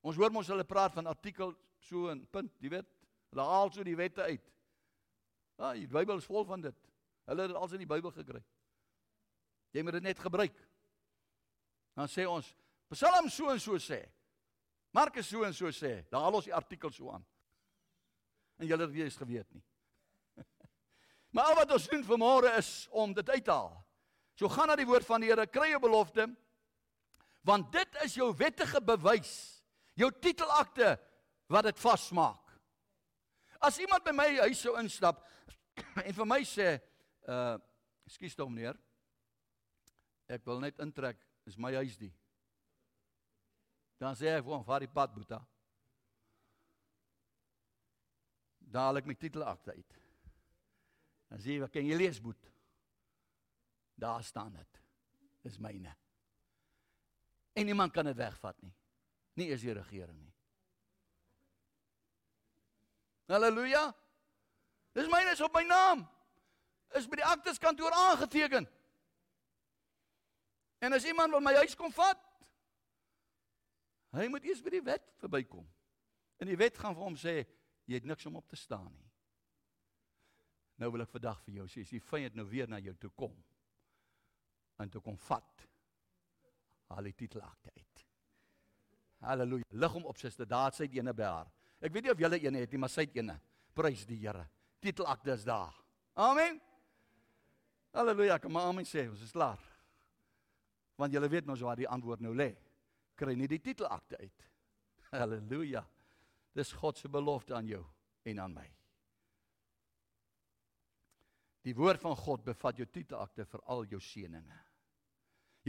Ons 0.00 0.16
hoor 0.16 0.32
mos 0.32 0.48
hulle 0.48 0.64
praat 0.64 0.94
van 0.94 1.06
artikel 1.06 1.54
so 1.78 2.10
'n 2.10 2.26
punt, 2.26 2.52
jy 2.60 2.68
weet, 2.68 2.88
hulle 3.30 3.42
haal 3.42 3.72
so 3.72 3.82
die 3.82 3.96
wette 3.96 4.22
uit. 4.22 4.52
Ah, 5.58 5.72
die 5.72 5.88
Bybel 5.88 6.16
is 6.16 6.24
vol 6.24 6.44
van 6.44 6.60
dit. 6.60 6.76
Hulle 7.26 7.42
het 7.42 7.50
dit 7.50 7.56
als 7.56 7.72
in 7.72 7.78
die 7.78 7.86
Bybel 7.86 8.10
gekry. 8.10 8.42
Jy 9.70 9.82
moet 9.82 9.92
dit 9.92 10.02
net 10.02 10.18
gebruik. 10.18 10.68
Dan 11.94 12.08
sê 12.08 12.26
ons 12.28 12.54
Psalm 12.88 13.28
so 13.28 13.50
en 13.50 13.60
so 13.60 13.76
sê. 13.76 14.00
Markus 14.96 15.28
so 15.28 15.42
en 15.44 15.52
so 15.52 15.68
sê. 15.70 16.08
Dan 16.08 16.22
haal 16.22 16.38
ons 16.38 16.44
die 16.44 16.54
artikel 16.54 16.90
so 16.90 17.10
aan. 17.10 17.24
En 18.56 18.66
julle 18.66 18.86
het 18.86 18.94
weer 18.94 19.04
eens 19.04 19.16
geweet 19.16 19.50
nie. 19.52 19.64
maar 21.32 21.44
al 21.44 21.54
wat 21.54 21.72
ons 21.72 21.88
doen 21.88 22.04
vanmôre 22.04 22.54
is 22.56 22.88
om 22.90 23.12
dit 23.12 23.30
uit 23.30 23.44
te 23.44 23.50
haal. 23.50 23.76
So 24.38 24.46
gaan 24.46 24.70
na 24.70 24.76
die 24.78 24.86
woord 24.86 25.06
van 25.06 25.22
die 25.22 25.32
Here, 25.32 25.46
kry 25.50 25.72
'n 25.74 25.82
belofte. 25.82 26.28
Want 27.42 27.72
dit 27.72 28.02
is 28.04 28.14
jou 28.14 28.30
wettige 28.36 28.80
bewys, 28.80 29.62
jou 29.94 30.10
titelakte 30.12 30.98
wat 31.48 31.64
dit 31.64 31.78
vasmaak. 31.78 32.44
As 33.60 33.78
iemand 33.78 34.04
by 34.04 34.12
my 34.12 34.28
huis 34.38 34.60
sou 34.60 34.76
instap 34.78 35.24
en 36.06 36.12
vir 36.14 36.26
my 36.26 36.42
sê, 36.44 36.78
uh, 37.26 37.58
ekskuus 38.06 38.34
tog 38.34 38.50
meneer, 38.50 38.78
ek 40.28 40.44
wil 40.46 40.60
net 40.60 40.78
intrek, 40.78 41.18
is 41.46 41.56
my 41.58 41.72
huis 41.74 41.96
die. 41.98 42.12
Dan 43.98 44.14
sê 44.14 44.36
ek 44.36 44.44
vir 44.44 44.54
hom, 44.54 44.64
"Vaar 44.64 44.80
die 44.80 44.92
pad, 44.92 45.14
boeta." 45.14 45.40
Daal 48.60 48.98
ek 48.98 49.06
my 49.06 49.14
titelakte 49.14 49.72
uit. 49.72 49.94
Dan 51.30 51.38
sê 51.38 51.56
hy, 51.56 51.60
"Wat 51.60 51.72
kan 51.72 51.82
jy 51.82 51.96
lees, 51.96 52.20
boet?" 52.20 52.57
Daar 53.98 54.24
staan 54.24 54.52
dit. 54.52 54.80
Dis 55.40 55.58
myne. 55.58 55.96
En 57.52 57.64
niemand 57.64 57.92
kan 57.92 58.04
dit 58.04 58.16
wegvat 58.16 58.60
nie. 58.62 58.74
Nie 59.32 59.48
eens 59.50 59.60
die 59.60 59.72
regering 59.72 60.20
nie. 60.20 60.34
Halleluja. 63.26 63.96
Dis 64.92 65.10
myne 65.10 65.34
is 65.34 65.42
op 65.42 65.54
my 65.54 65.64
naam. 65.66 66.06
Is 66.94 67.10
by 67.10 67.18
die 67.18 67.26
aktes 67.26 67.58
kantoor 67.58 67.92
aangeteken. 67.92 68.68
En 70.78 70.94
as 70.94 71.04
iemand 71.04 71.34
wil 71.34 71.42
my 71.42 71.56
huis 71.58 71.74
kom 71.76 71.90
vat, 71.92 72.22
hy 74.14 74.30
moet 74.30 74.46
eers 74.46 74.62
by 74.62 74.70
die 74.78 74.84
wet 74.86 75.10
verbykom. 75.18 75.66
En 76.38 76.46
die 76.46 76.56
wet 76.56 76.78
gaan 76.78 76.94
vir 76.94 77.02
hom 77.02 77.18
sê 77.18 77.36
jy 77.90 77.98
het 77.98 78.06
niks 78.06 78.30
om 78.30 78.38
op 78.38 78.46
te 78.48 78.56
staan 78.56 78.92
nie. 78.94 79.10
Nou 80.78 80.94
wil 80.94 81.02
ek 81.02 81.10
vandag 81.10 81.42
vir 81.42 81.58
jou 81.58 81.66
sê 81.66 81.82
as 81.82 81.90
die 81.90 82.04
vyand 82.14 82.38
nou 82.38 82.46
weer 82.46 82.70
na 82.70 82.78
jou 82.78 82.94
toe 82.94 83.10
kom 83.18 83.34
en 84.78 84.90
toe 84.90 85.02
kom 85.02 85.16
vat. 85.28 85.66
Haal 86.88 87.10
die 87.10 87.16
titelakte 87.16 87.72
uit. 87.76 88.04
Halleluja. 89.26 89.66
Lig 89.70 89.92
hom 89.92 90.06
op 90.08 90.18
sister, 90.20 90.46
daar 90.48 90.72
sy 90.74 90.88
ene 90.94 91.12
by 91.16 91.26
haar. 91.26 91.50
Ek 91.82 91.92
weet 91.94 92.06
nie 92.06 92.14
of 92.14 92.22
julle 92.22 92.38
een 92.42 92.58
het 92.58 92.72
nie, 92.72 92.80
maar 92.80 92.92
sy 92.92 93.04
het 93.06 93.18
ene. 93.18 93.36
Prys 93.74 94.06
die 94.08 94.18
Here. 94.22 94.46
Titelakte 94.82 95.34
is 95.34 95.44
daar. 95.46 95.74
Amen. 96.18 96.60
Halleluja. 97.94 98.38
Kom 98.42 98.54
maar 98.54 98.70
amen 98.70 98.86
sê, 98.86 99.08
ons 99.10 99.22
is 99.26 99.34
klaar. 99.34 99.60
Want 100.98 101.14
julle 101.14 101.30
weet 101.30 101.46
mos 101.46 101.62
waar 101.62 101.78
die 101.78 101.88
antwoord 101.90 102.22
nou 102.22 102.34
lê. 102.34 102.52
Kry 103.18 103.34
nie 103.38 103.50
die 103.50 103.62
titelakte 103.62 104.18
uit. 104.22 104.48
Halleluja. 105.10 105.84
Dis 106.54 106.72
God 106.78 106.98
se 106.98 107.10
belofte 107.10 107.54
aan 107.54 107.66
jou 107.70 107.84
en 108.26 108.42
aan 108.42 108.54
my. 108.54 108.66
Die 111.66 111.74
woord 111.76 112.00
van 112.00 112.16
God 112.16 112.46
bevat 112.46 112.78
jou 112.78 112.86
titelakte 112.86 113.44
vir 113.46 113.62
al 113.66 113.84
jou 113.90 114.00
seënings. 114.02 114.67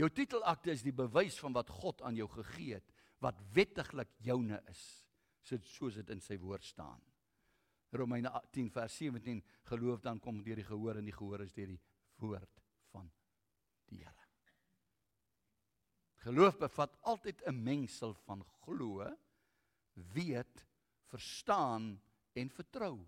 Jou 0.00 0.08
titelakte 0.08 0.72
is 0.72 0.84
die 0.84 0.96
bewys 0.96 1.36
van 1.42 1.52
wat 1.52 1.68
God 1.80 2.00
aan 2.08 2.16
jou 2.16 2.28
gegee 2.32 2.78
het, 2.78 2.92
wat 3.20 3.40
wettiglik 3.52 4.14
joune 4.24 4.60
is, 4.70 4.82
soos 5.44 5.98
dit 5.98 6.12
in 6.14 6.22
sy 6.24 6.38
woord 6.40 6.64
staan. 6.64 7.02
Romeine 7.92 8.30
10 8.54 8.70
vers 8.72 8.94
17 8.96 9.42
geloof 9.68 10.00
dan 10.04 10.20
kom 10.22 10.38
deur 10.46 10.60
die 10.60 10.64
gehoor 10.64 11.00
en 11.00 11.08
die 11.08 11.16
gehoor 11.16 11.42
is 11.44 11.52
deur 11.56 11.72
die 11.72 11.80
woord 12.22 12.62
van 12.94 13.10
die 13.90 13.98
Here. 13.98 14.26
Geloof 16.24 16.58
bevat 16.60 16.96
altyd 17.08 17.42
'n 17.48 17.62
mengsel 17.64 18.14
van 18.24 18.44
glo, 18.62 19.04
weet, 20.14 20.64
verstaan 21.08 22.00
en 22.32 22.50
vertrou. 22.50 23.06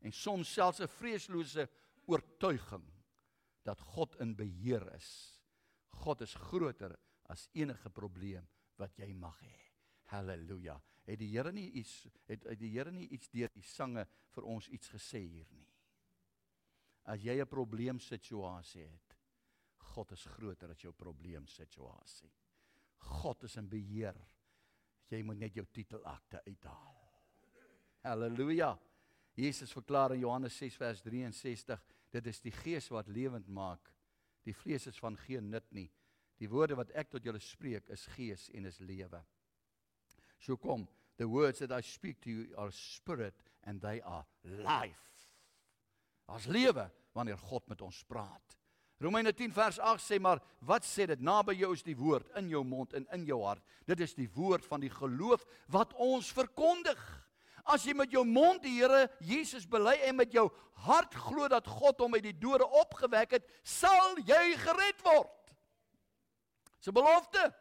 En 0.00 0.12
soms 0.12 0.52
selfs 0.52 0.80
'n 0.80 0.88
vreeslose 0.88 1.68
oortuiging 2.06 2.86
dat 3.62 3.80
God 3.80 4.16
in 4.20 4.34
beheer 4.36 4.94
is 4.94 5.41
God 6.02 6.20
is 6.20 6.34
groter 6.34 6.96
as 7.30 7.46
enige 7.54 7.90
probleem 7.94 8.46
wat 8.80 8.96
jy 8.98 9.12
mag 9.14 9.38
hê. 9.44 9.58
Halleluja. 10.10 10.74
Het 11.06 11.18
die 11.18 11.30
Here 11.32 11.52
nie 11.54 11.68
iets 11.78 11.94
het, 12.26 12.44
het 12.46 12.58
die 12.58 12.72
Here 12.74 12.92
nie 12.94 13.08
iets 13.14 13.30
deur 13.30 13.50
die 13.54 13.64
sange 13.66 14.04
vir 14.34 14.48
ons 14.50 14.68
iets 14.68 14.90
gesê 14.90 15.22
hier 15.22 15.48
nie. 15.54 15.68
As 17.06 17.22
jy 17.22 17.40
'n 17.40 17.46
probleemsituasie 17.46 18.86
het, 18.86 19.16
God 19.94 20.12
is 20.12 20.24
groter 20.24 20.70
as 20.70 20.82
jou 20.82 20.92
probleemsituasie. 20.92 22.30
God 22.98 23.44
is 23.44 23.56
in 23.56 23.68
beheer. 23.68 24.16
Jy 25.10 25.22
moet 25.22 25.38
net 25.38 25.54
jou 25.54 25.66
titelakte 25.66 26.42
uithaal. 26.46 26.98
Halleluja. 28.02 28.78
Jesus 29.34 29.72
verklaar 29.72 30.12
in 30.12 30.20
Johannes 30.20 30.56
6 30.56 30.76
vers 30.76 31.02
63, 31.02 31.82
dit 32.10 32.26
is 32.26 32.40
die 32.40 32.52
gees 32.52 32.88
wat 32.88 33.08
lewend 33.08 33.48
maak 33.48 33.92
Die 34.46 34.54
vlees 34.56 34.86
is 34.90 34.98
van 34.98 35.16
geen 35.26 35.50
nut 35.50 35.68
nie. 35.70 35.88
Die 36.42 36.50
woorde 36.50 36.76
wat 36.78 36.90
ek 36.98 37.12
tot 37.12 37.24
julle 37.24 37.40
spreek 37.42 37.90
is 37.94 38.08
gees 38.16 38.48
en 38.56 38.66
is 38.66 38.80
lewe. 38.82 39.20
So 40.42 40.56
kom, 40.58 40.88
the 41.18 41.28
words 41.28 41.60
that 41.62 41.70
I 41.70 41.82
speak 41.86 42.20
to 42.22 42.30
you 42.30 42.48
are 42.58 42.72
spirit 42.74 43.34
and 43.62 43.80
they 43.80 44.00
are 44.02 44.24
life. 44.42 44.98
As 46.26 46.48
lewe 46.50 46.88
wanneer 47.14 47.38
God 47.38 47.68
met 47.70 47.82
ons 47.84 48.02
praat. 48.08 48.58
Romeine 49.02 49.32
10 49.34 49.50
vers 49.54 49.78
8 49.82 50.02
sê 50.02 50.18
maar 50.22 50.38
wat 50.66 50.86
sê 50.86 51.08
dit 51.10 51.22
naby 51.22 51.56
jou 51.58 51.72
is 51.74 51.82
die 51.82 51.96
woord 51.98 52.28
in 52.38 52.50
jou 52.50 52.62
mond 52.66 52.94
en 52.94 53.06
in 53.14 53.26
jou 53.26 53.40
hart. 53.42 53.62
Dit 53.86 54.00
is 54.04 54.14
die 54.14 54.28
woord 54.30 54.66
van 54.70 54.82
die 54.82 54.92
geloof 54.92 55.42
wat 55.74 55.94
ons 55.98 56.30
verkondig. 56.34 57.00
As 57.64 57.84
jy 57.86 57.94
met 57.94 58.10
jou 58.10 58.24
mond 58.26 58.62
die 58.62 58.74
Here 58.80 59.06
Jesus 59.20 59.66
bely 59.70 59.94
en 60.08 60.16
met 60.16 60.32
jou 60.34 60.48
hart 60.82 61.14
glo 61.14 61.46
dat 61.48 61.66
God 61.66 62.00
hom 62.02 62.14
uit 62.14 62.24
die 62.24 62.38
dode 62.38 62.66
opgewek 62.66 63.38
het, 63.38 63.46
sal 63.62 64.16
jy 64.26 64.56
gered 64.58 65.02
word. 65.06 65.54
Dis 66.78 66.88
'n 66.88 66.94
belofte. 66.94 67.54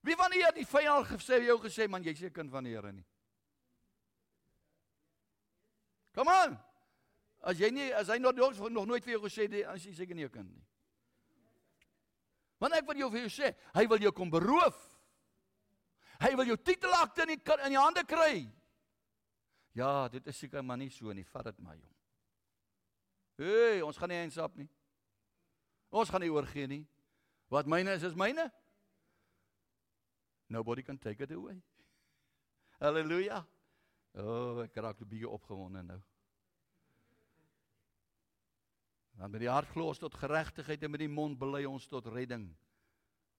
Wie 0.00 0.16
van 0.16 0.30
julle 0.32 0.46
het 0.46 0.54
die 0.54 0.66
vyand 0.66 1.06
gesê 1.06 1.42
jou 1.42 1.58
gesê 1.58 1.88
man 1.88 2.02
jy's 2.02 2.22
'n 2.22 2.30
kind 2.32 2.50
van 2.50 2.64
die 2.64 2.74
Here 2.74 2.92
nie? 2.92 3.04
Kom 6.14 6.28
aan. 6.28 6.58
As 7.42 7.58
jy 7.58 7.70
nie 7.70 7.94
as 7.94 8.08
hy 8.08 8.18
nog 8.18 8.34
nog 8.34 8.86
nooit 8.86 9.04
vir 9.04 9.12
jou 9.12 9.22
gesê 9.28 9.50
het 9.50 9.66
as 9.66 9.84
jy 9.84 9.94
seker 9.94 10.14
nie 10.14 10.24
'n 10.24 10.30
kind 10.30 10.50
nie. 10.50 10.64
Want 12.58 12.74
ek 12.74 12.86
wil 12.86 12.96
jou 12.96 13.10
vir 13.10 13.20
jou 13.20 13.30
sê, 13.30 13.54
hy 13.74 13.86
wil 13.86 13.98
jou 13.98 14.12
kom 14.12 14.30
beroof. 14.30 14.78
Hy 16.18 16.34
wil 16.34 16.46
jou 16.50 16.56
titelakte 16.56 17.22
in 17.22 17.36
die 17.36 17.54
in 17.64 17.70
die 17.70 17.78
hande 17.78 18.04
kry. 18.04 18.57
Ja, 19.78 20.08
dit 20.10 20.26
is 20.26 20.38
seker 20.38 20.64
maar 20.64 20.78
nie 20.80 20.90
so 20.90 21.12
nie. 21.14 21.26
Vat 21.30 21.46
dit 21.50 21.58
maar 21.62 21.76
jong. 21.78 21.94
Hey, 23.38 23.82
ons 23.86 23.98
gaan 24.00 24.10
nie 24.10 24.18
eensap 24.18 24.56
nie. 24.58 24.66
Ons 25.94 26.10
gaan 26.10 26.24
nie 26.24 26.32
oorgee 26.34 26.66
nie. 26.66 26.82
Wat 27.52 27.68
myne 27.70 27.94
is, 27.94 28.02
is 28.08 28.16
myne. 28.18 28.48
Nobody 30.50 30.82
can 30.82 30.98
take 30.98 31.22
it 31.22 31.32
away. 31.32 31.60
Halleluja. 32.82 33.44
O, 34.18 34.24
oh, 34.24 34.62
ek 34.64 34.78
raak 34.82 35.00
'n 35.04 35.08
bietjie 35.08 35.30
opgewonde 35.30 35.82
nou. 35.84 35.98
Want 39.18 39.32
met 39.34 39.42
die 39.42 39.50
hart 39.50 39.70
glo 39.74 39.92
ons 39.92 40.00
tot 40.00 40.14
geregtigheid 40.14 40.82
en 40.82 40.90
met 40.90 41.02
die 41.04 41.10
mond 41.10 41.38
bely 41.38 41.64
ons 41.68 41.86
tot 41.90 42.06
redding. 42.06 42.48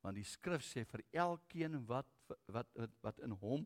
Want 0.03 0.15
die 0.15 0.27
skrif 0.27 0.63
sê 0.63 0.85
vir 0.87 1.03
elkeen 1.11 1.75
wat 1.87 2.07
wat 2.47 2.69
wat, 2.75 2.95
wat 3.03 3.19
in 3.25 3.35
hom 3.41 3.65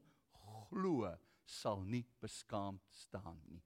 glo, 0.69 1.11
sal 1.45 1.81
nie 1.83 2.05
beskaamd 2.23 2.83
staan 2.89 3.39
nie. 3.49 3.61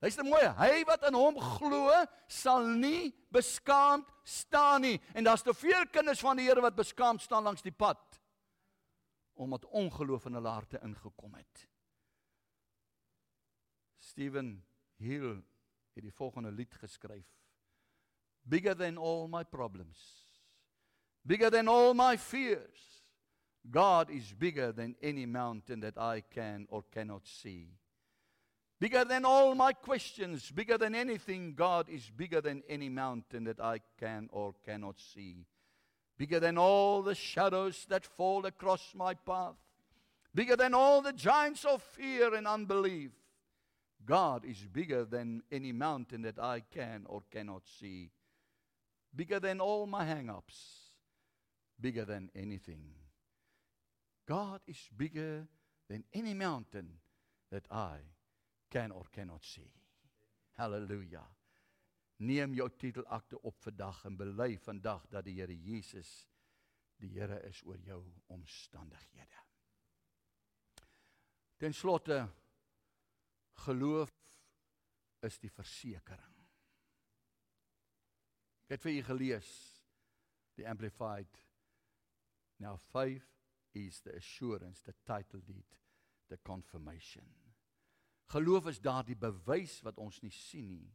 Luister 0.00 0.24
mooi, 0.24 0.46
hy 0.56 0.84
wat 0.88 1.02
in 1.10 1.16
hom 1.18 1.36
glo, 1.58 1.92
sal 2.28 2.64
nie 2.64 3.10
beskaamd 3.32 4.08
staan 4.24 4.86
nie. 4.86 4.96
En 5.12 5.26
daar's 5.26 5.44
te 5.44 5.52
veel 5.54 5.84
kinders 5.92 6.22
van 6.24 6.40
die 6.40 6.46
Here 6.48 6.64
wat 6.64 6.78
beskaamd 6.78 7.20
staan 7.22 7.44
langs 7.44 7.62
die 7.62 7.74
pad 7.74 8.20
omdat 9.40 9.64
ongeloof 9.72 10.26
in 10.28 10.34
hulle 10.36 10.50
harte 10.52 10.76
ingekom 10.84 11.32
het. 11.34 11.62
Steven 13.96 14.50
Hill 15.00 15.38
het 15.96 16.04
die 16.04 16.12
volgende 16.12 16.50
lied 16.52 16.74
geskryf 16.76 17.24
bigger 18.42 18.74
than 18.74 18.98
all 18.98 19.28
my 19.28 19.44
problems, 19.44 19.98
bigger 21.24 21.50
than 21.50 21.68
all 21.68 21.94
my 21.94 22.16
fears. 22.16 22.89
God 23.68 24.10
is 24.10 24.32
bigger 24.32 24.72
than 24.72 24.96
any 25.02 25.26
mountain 25.26 25.80
that 25.80 25.98
I 25.98 26.22
can 26.22 26.66
or 26.70 26.84
cannot 26.92 27.26
see. 27.26 27.68
Bigger 28.78 29.04
than 29.04 29.24
all 29.24 29.54
my 29.54 29.72
questions, 29.72 30.50
bigger 30.50 30.78
than 30.78 30.94
anything, 30.94 31.54
God 31.54 31.88
is 31.90 32.08
bigger 32.08 32.40
than 32.40 32.62
any 32.68 32.88
mountain 32.88 33.44
that 33.44 33.60
I 33.60 33.80
can 33.98 34.28
or 34.32 34.54
cannot 34.64 34.98
see. 34.98 35.44
Bigger 36.16 36.40
than 36.40 36.56
all 36.56 37.02
the 37.02 37.14
shadows 37.14 37.86
that 37.90 38.06
fall 38.06 38.46
across 38.46 38.94
my 38.94 39.14
path, 39.14 39.56
bigger 40.34 40.56
than 40.56 40.72
all 40.72 41.02
the 41.02 41.12
giants 41.12 41.64
of 41.64 41.82
fear 41.82 42.34
and 42.34 42.46
unbelief. 42.46 43.10
God 44.06 44.46
is 44.46 44.66
bigger 44.72 45.04
than 45.04 45.42
any 45.52 45.72
mountain 45.72 46.22
that 46.22 46.38
I 46.38 46.60
can 46.60 47.04
or 47.06 47.22
cannot 47.30 47.62
see 47.78 48.10
bigger 49.14 49.40
than 49.40 49.60
all 49.60 49.86
my 49.86 50.04
hang 50.04 50.30
ups, 50.30 50.56
bigger 51.80 52.04
than 52.04 52.30
anything. 52.34 52.82
God 54.30 54.60
is 54.68 54.88
bigger 54.96 55.48
than 55.88 56.04
any 56.14 56.34
mountain 56.34 57.00
that 57.50 57.66
I 57.68 57.96
can 58.70 58.92
or 58.92 59.02
cannot 59.10 59.42
see. 59.42 59.72
Hallelujah. 60.56 61.26
Neem 62.18 62.54
jou 62.54 62.68
titelakte 62.78 63.40
op 63.42 63.56
vandag 63.58 64.04
en 64.04 64.16
bely 64.16 64.54
vandag 64.62 65.08
dat 65.10 65.24
die 65.26 65.34
Here 65.40 65.56
Jesus 65.56 66.28
die 67.00 67.10
Here 67.16 67.40
is 67.48 67.62
oor 67.66 67.80
jou 67.82 68.04
omstandighede. 68.30 69.42
Ten 71.58 71.74
slotte 71.74 72.20
geloof 73.64 74.14
is 75.26 75.40
die 75.42 75.50
versekering. 75.50 76.38
Ek 78.68 78.76
het 78.76 78.86
vir 78.86 79.00
u 79.00 79.02
gelees 79.10 79.50
die 80.54 80.68
amplified 80.70 81.42
now 82.62 82.78
faith 82.92 83.29
is 83.74 84.00
the 84.00 84.16
assurance 84.16 84.82
the 84.82 84.94
title 85.06 85.40
deed 85.46 85.76
the 86.28 86.38
confirmation 86.46 87.26
geloof 88.32 88.66
is 88.70 88.80
daardie 88.80 89.18
bewys 89.18 89.80
wat 89.86 89.98
ons 89.98 90.22
nie 90.22 90.34
sien 90.34 90.72
nie 90.74 90.90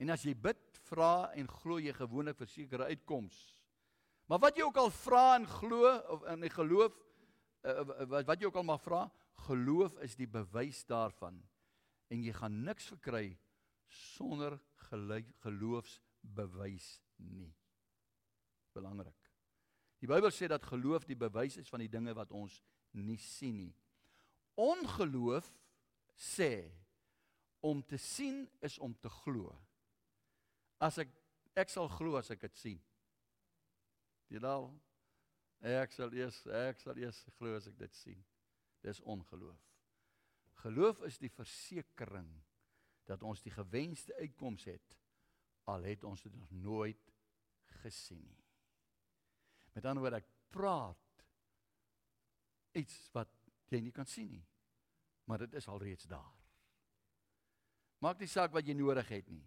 en 0.00 0.14
as 0.14 0.24
jy 0.24 0.34
bid 0.34 0.80
vra 0.88 1.30
en 1.36 1.50
glo 1.60 1.78
jy 1.82 1.94
gewoonlik 1.96 2.38
vir 2.40 2.50
sekere 2.50 2.90
uitkoms 2.90 3.38
maar 4.30 4.42
wat 4.42 4.58
jy 4.58 4.66
ook 4.66 4.80
al 4.80 4.92
vra 4.94 5.24
en 5.36 5.46
glo 5.58 5.94
of 6.16 6.26
in 6.32 6.46
die 6.46 6.54
geloof 6.54 6.96
uh, 7.66 8.06
wat 8.14 8.38
jy 8.38 8.48
ook 8.48 8.60
al 8.62 8.68
mag 8.70 8.82
vra 8.82 9.06
geloof 9.46 9.96
is 10.04 10.16
die 10.18 10.30
bewys 10.30 10.84
daarvan 10.88 11.40
en 12.10 12.24
jy 12.24 12.34
gaan 12.34 12.62
niks 12.66 12.90
verkry 12.92 13.38
sonder 13.90 14.58
geloofs 15.42 16.00
bewys 16.20 17.00
nie. 17.16 17.50
Belangrik. 18.74 19.29
Die 20.00 20.08
Bybel 20.08 20.32
sê 20.32 20.48
dat 20.48 20.64
geloof 20.64 21.04
die 21.04 21.18
bewys 21.18 21.58
is 21.60 21.68
van 21.68 21.82
die 21.82 21.90
dinge 21.92 22.14
wat 22.16 22.32
ons 22.32 22.60
nie 22.96 23.18
sien 23.20 23.56
nie. 23.56 23.74
Ongeloof 24.56 25.48
sê 26.16 26.70
om 27.60 27.82
te 27.84 27.98
sien 28.00 28.46
is 28.64 28.78
om 28.78 28.94
te 28.96 29.12
glo. 29.20 29.52
As 30.80 30.98
ek 31.02 31.12
ek 31.58 31.68
sal 31.68 31.90
glo 31.92 32.16
as 32.16 32.30
ek 32.32 32.40
dit 32.46 32.56
sien. 32.56 32.80
Jy 34.32 34.40
daal 34.40 34.70
ek 35.60 35.92
sal 35.92 36.14
eers 36.16 36.38
ek 36.46 36.80
sal 36.80 36.96
eers 37.00 37.20
glo 37.36 37.56
as 37.58 37.68
ek 37.68 37.76
dit 37.82 37.96
sien. 37.98 38.22
Dis 38.80 39.02
ongeloof. 39.04 39.60
Geloof 40.62 41.04
is 41.08 41.18
die 41.20 41.32
versekering 41.32 42.28
dat 43.08 43.22
ons 43.26 43.42
die 43.44 43.52
gewenste 43.52 44.16
uitkoms 44.20 44.64
het 44.68 44.96
al 45.68 45.84
het 45.84 46.04
ons 46.04 46.22
dit 46.24 46.34
nog 46.36 46.50
nooit 46.50 47.12
gesien 47.82 48.22
nie. 48.24 48.40
Met 49.74 49.86
ander 49.86 50.02
woorde, 50.02 50.20
ek 50.22 50.30
praat 50.50 51.24
iets 52.78 52.96
wat 53.14 53.30
jy 53.70 53.80
nie 53.84 53.94
kan 53.94 54.08
sien 54.08 54.30
nie. 54.32 54.44
Maar 55.30 55.46
dit 55.46 55.54
is 55.60 55.68
alreeds 55.70 56.08
daar. 56.10 56.34
Maak 58.00 58.20
nie 58.22 58.30
saak 58.30 58.54
wat 58.56 58.66
jy 58.66 58.74
nodig 58.74 59.08
het 59.12 59.28
nie. 59.30 59.44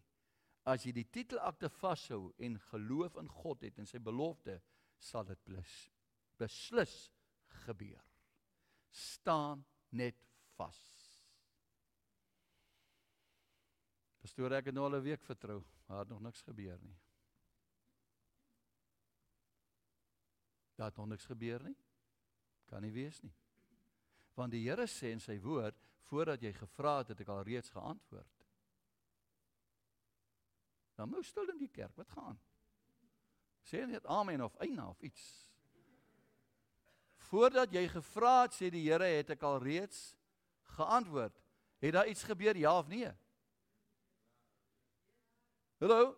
As 0.69 0.85
jy 0.85 0.93
die 0.95 1.09
titelakte 1.11 1.67
vashou 1.81 2.31
en 2.39 2.55
geloof 2.69 3.17
in 3.19 3.27
God 3.41 3.65
het 3.65 3.79
en 3.81 3.89
sy 3.89 3.99
belofte, 3.99 4.61
sal 5.01 5.25
dit 5.27 5.39
plus 5.43 5.73
beslis 6.39 7.11
gebeur. 7.65 8.01
Staan 8.93 9.63
net 9.91 10.17
vas. 10.57 10.79
Pastoor, 14.23 14.55
ek 14.55 14.71
het 14.71 14.75
nou 14.75 14.85
al 14.87 14.97
'n 14.99 15.03
week 15.03 15.23
vertrou, 15.23 15.63
maar 15.87 15.99
het 15.99 16.09
nog 16.09 16.21
niks 16.21 16.41
gebeur 16.41 16.79
nie. 16.81 16.97
Daar 20.75 20.89
het 20.89 20.97
nog 20.97 21.07
niks 21.07 21.25
gebeur 21.25 21.63
nie. 21.63 21.77
Kan 22.65 22.81
nie 22.81 22.91
wees 22.91 23.21
nie. 23.21 23.33
Want 24.33 24.51
die 24.51 24.63
Here 24.65 24.87
sê 24.89 25.11
in 25.13 25.21
sy 25.21 25.37
woord, 25.41 25.77
voordat 26.09 26.41
jy 26.41 26.53
gevra 26.57 26.97
het, 27.01 27.13
het 27.13 27.21
ek 27.21 27.29
al 27.29 27.43
reeds 27.45 27.69
geantwoord. 27.73 28.41
Dan 30.97 31.09
moet 31.09 31.25
stil 31.25 31.49
in 31.53 31.61
die 31.61 31.71
kerk, 31.73 31.95
wat 31.97 32.09
gaan? 32.13 32.39
Sê 33.65 33.85
net 33.87 34.05
amen 34.05 34.41
of 34.45 34.55
eina 34.61 34.89
of 34.89 35.01
iets. 35.01 35.23
Voordat 37.29 37.73
jy 37.73 37.85
gevra 37.89 38.43
het, 38.43 38.57
sê 38.57 38.69
die 38.73 38.83
Here, 38.85 39.07
het 39.19 39.33
ek 39.33 39.45
al 39.45 39.61
reeds 39.63 40.13
geantwoord. 40.75 41.37
Het 41.83 41.93
daar 41.93 42.09
iets 42.09 42.23
gebeur, 42.23 42.57
ja 42.57 42.77
of 42.79 42.87
nee? 42.87 43.09
Hallo. 45.81 46.13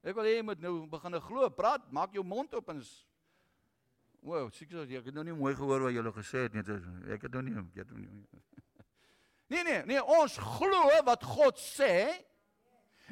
Ek 0.00 0.16
wil 0.16 0.24
hê 0.24 0.38
jy 0.38 0.44
moet 0.46 0.62
nou 0.64 0.74
begin 0.88 1.18
glo, 1.20 1.50
praat, 1.52 1.90
maak 1.92 2.14
jou 2.16 2.24
mond 2.24 2.54
oop 2.56 2.70
en 2.72 2.80
Wow, 4.20 4.50
seker 4.52 4.84
jy 4.84 5.00
het 5.00 5.14
nou 5.16 5.24
nie 5.24 5.34
mooi 5.36 5.54
gehoor 5.56 5.86
wat 5.86 5.94
jy 5.94 6.00
gele 6.02 6.12
gesê 6.12 6.42
het 6.44 6.56
nie. 6.56 6.64
Ek 7.14 7.22
het 7.24 7.32
nou 7.32 7.42
nie, 7.46 7.54
ek 7.56 7.78
het 7.80 7.92
nou 7.92 8.02
nie. 8.02 8.40
Nee 9.50 9.64
nee, 9.66 9.80
nee, 9.88 10.02
ons 10.04 10.36
glo 10.38 10.98
wat 11.06 11.24
God 11.26 11.58
sê. 11.58 12.10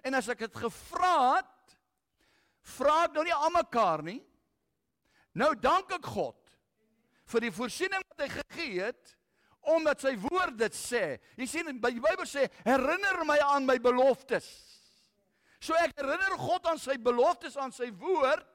En 0.05 0.15
as 0.15 0.29
ek 0.31 0.45
dit 0.45 0.59
gevra 0.63 1.15
het, 1.39 1.79
vra 2.77 2.99
ek 3.07 3.17
nou 3.17 3.25
nie 3.27 3.35
almekaar 3.35 4.05
nie. 4.07 4.21
Nou 5.39 5.55
dank 5.59 5.91
ek 5.97 6.07
God 6.13 6.37
vir 7.29 7.45
die 7.45 7.55
voorsiening 7.55 8.05
wat 8.05 8.25
hy 8.25 8.29
gegee 8.37 8.91
het 8.91 9.15
omdat 9.69 10.01
sy 10.01 10.15
woord 10.21 10.55
dit 10.61 10.77
sê. 10.77 11.19
Jy 11.37 11.49
sien 11.49 11.81
by 11.83 11.91
die 11.93 12.05
Bybel 12.05 12.29
sê 12.29 12.47
herinner 12.65 13.25
my 13.29 13.37
aan 13.49 13.67
my 13.69 13.77
beloftes. 13.83 14.47
So 15.61 15.77
ek 15.77 15.97
herinner 15.99 16.39
God 16.41 16.69
aan 16.71 16.81
sy 16.81 16.97
beloftes 17.03 17.59
aan 17.61 17.75
sy 17.75 17.91
woord 18.01 18.47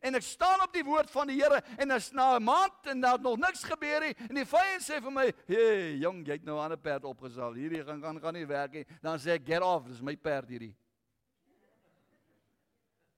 En 0.00 0.16
ek 0.16 0.24
staan 0.24 0.62
op 0.64 0.72
die 0.72 0.84
woord 0.84 1.10
van 1.12 1.28
die 1.28 1.36
Here 1.36 1.60
en 1.76 1.90
as 1.92 2.10
na 2.12 2.36
'n 2.36 2.42
maand 2.42 2.86
en 2.86 3.00
daar 3.00 3.20
nog 3.20 3.36
niks 3.36 3.64
gebeur 3.64 4.00
nie 4.00 4.14
en 4.28 4.34
die 4.34 4.48
vyand 4.48 4.82
sê 4.82 5.00
vir 5.02 5.12
my, 5.12 5.32
"Hey, 5.46 5.96
jong, 5.96 6.24
jy 6.26 6.32
het 6.32 6.44
nou 6.44 6.56
'n 6.56 6.64
ander 6.64 6.78
perd 6.78 7.04
opgesal. 7.04 7.52
Hierdie 7.52 7.84
gaan 7.84 8.00
gaan 8.00 8.20
gaan 8.20 8.34
nie 8.34 8.46
werk 8.46 8.72
nie." 8.72 8.86
Dan 9.02 9.18
sê 9.18 9.34
ek, 9.34 9.46
"Get 9.46 9.62
off, 9.62 9.86
dis 9.86 10.00
my 10.00 10.16
perd 10.16 10.48
hierdie." 10.48 10.74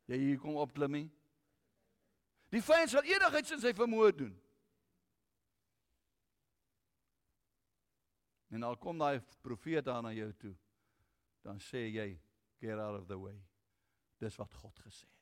Jy 0.08 0.18
hier 0.18 0.38
kom 0.38 0.56
op 0.56 0.72
klim 0.74 0.92
nie. 0.92 1.10
Die 2.50 2.60
vyand 2.60 2.90
sal 2.90 3.02
enigiets 3.02 3.50
in 3.50 3.60
sy 3.60 3.72
vermoë 3.72 4.16
doen. 4.16 4.40
En 8.50 8.62
al 8.62 8.76
kom 8.76 8.98
daai 8.98 9.22
profeet 9.40 9.84
daar 9.84 10.02
na 10.02 10.12
jou 10.12 10.32
toe, 10.32 10.54
dan 11.42 11.58
sê 11.58 11.88
jy 11.88 12.20
get 12.60 12.78
out 12.78 13.00
of 13.00 13.08
the 13.08 13.18
way. 13.18 13.38
Dis 14.20 14.36
wat 14.36 14.54
God 14.54 14.78
gesê 14.84 15.06
het. 15.06 15.21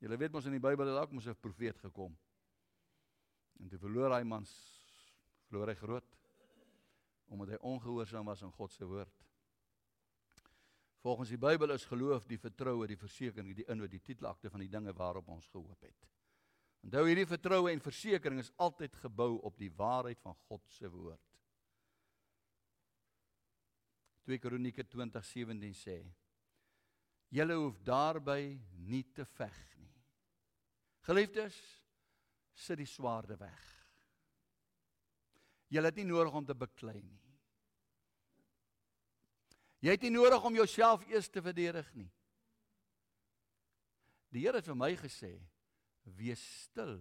Julle 0.00 0.16
weet 0.16 0.32
mos 0.32 0.46
in 0.48 0.56
die 0.56 0.62
Bybel 0.62 0.88
het 0.88 1.02
ook 1.02 1.12
mos 1.12 1.26
'n 1.28 1.36
profeet 1.36 1.78
gekom. 1.78 2.16
En 3.60 3.68
toe 3.68 3.78
verloor 3.78 4.16
hy 4.16 4.22
mans 4.22 4.50
verloor 5.48 5.68
hy 5.68 5.74
groot 5.74 6.16
omdat 7.30 7.48
hy 7.48 7.58
ongehoorsaam 7.62 8.26
was 8.26 8.42
aan 8.42 8.52
God 8.52 8.72
se 8.72 8.84
woord. 8.84 9.26
Volgens 11.00 11.28
die 11.28 11.38
Bybel 11.38 11.70
is 11.70 11.84
geloof 11.84 12.26
die 12.26 12.38
vertroue, 12.38 12.86
die 12.86 12.98
versekering, 12.98 13.54
die 13.56 13.64
inhoud, 13.64 13.90
die 13.90 14.02
titelakte 14.02 14.50
van 14.50 14.60
die 14.60 14.68
dinge 14.68 14.92
waarop 14.92 15.28
ons 15.28 15.46
gehoop 15.48 15.80
het. 15.80 16.08
Onthou 16.84 17.06
hierdie 17.06 17.28
vertroue 17.28 17.70
en 17.70 17.80
versekering 17.80 18.40
is 18.40 18.52
altyd 18.56 18.96
gebou 19.02 19.38
op 19.46 19.56
die 19.60 19.70
waarheid 19.76 20.20
van 20.20 20.36
God 20.48 20.66
se 20.68 20.88
woord. 20.90 21.22
2 24.24 24.38
Kronieke 24.38 24.84
20:17 24.84 25.74
sê: 25.76 25.96
Julle 27.28 27.54
hoef 27.54 27.78
daarby 27.86 28.60
nie 28.90 29.04
te 29.14 29.24
veg 29.24 29.58
nie. 29.78 29.89
Geliefdes, 31.06 31.56
sit 32.52 32.80
die 32.80 32.88
swaarde 32.88 33.36
weg. 33.40 33.66
Julle 35.70 35.90
het 35.90 36.00
nie 36.00 36.08
nodig 36.08 36.34
om 36.34 36.46
te 36.46 36.56
beklei 36.58 36.98
nie. 37.02 37.20
Jy 39.80 39.94
het 39.94 40.02
nie 40.04 40.12
nodig 40.12 40.44
om 40.44 40.58
jouself 40.58 41.06
eers 41.08 41.30
te 41.32 41.40
verdedig 41.40 41.86
nie. 41.96 42.10
Die 44.30 44.44
Here 44.44 44.60
het 44.60 44.68
vir 44.68 44.76
my 44.76 44.90
gesê: 44.96 45.32
"Wees 46.04 46.42
stil." 46.66 47.00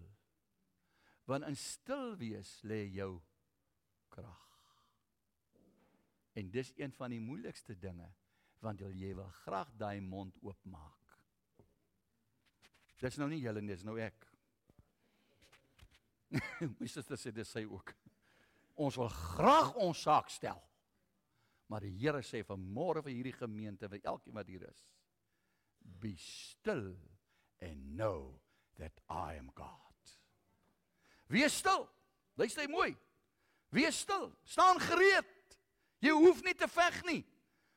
Want 1.26 1.45
in 1.45 1.56
stil 1.56 2.16
wees 2.18 2.62
lê 2.64 2.88
jou 2.89 3.22
krag. 4.10 4.47
En 6.34 6.50
dis 6.50 6.72
een 6.78 6.91
van 6.91 7.12
die 7.14 7.20
moeilikste 7.22 7.76
dinge 7.76 8.10
want 8.60 8.82
jy 8.82 9.14
wil 9.16 9.30
graag 9.45 9.70
daai 9.80 10.02
mond 10.02 10.36
oopmaak. 10.41 10.99
Dis 13.00 13.18
nou 13.20 13.30
nie 13.32 13.41
julle 13.41 13.62
nie, 13.64 13.74
dis 13.74 13.86
nou 13.88 13.95
ek. 14.02 14.28
My 16.80 16.89
suster 16.91 17.18
sê 17.20 17.32
dis 17.34 17.50
sy 17.50 17.64
ook. 17.66 17.93
Ons 18.80 19.00
wil 19.00 19.10
graag 19.12 19.76
ons 19.82 20.04
saak 20.08 20.30
stel. 20.32 20.60
Maar 21.70 21.86
die 21.86 21.95
Here 22.02 22.22
sê 22.26 22.41
vanmôre 22.45 23.04
vir 23.06 23.14
hierdie 23.14 23.36
gemeente, 23.38 23.89
vir 23.91 24.02
elkeen 24.10 24.36
wat 24.36 24.50
hier 24.50 24.66
is, 24.66 24.86
be 26.02 26.16
still 26.18 26.95
and 27.62 27.95
know 27.95 28.39
that 28.80 28.95
I 29.10 29.38
am 29.38 29.52
God. 29.56 30.14
Wees 31.30 31.60
stil. 31.62 31.86
Luister 32.39 32.70
mooi. 32.70 32.95
Wees 33.70 34.00
stil. 34.02 34.32
Staan 34.50 34.80
gereed. 34.82 35.30
Jy 36.02 36.16
hoef 36.16 36.41
nie 36.45 36.56
te 36.58 36.68
veg 36.72 37.02
nie. 37.06 37.22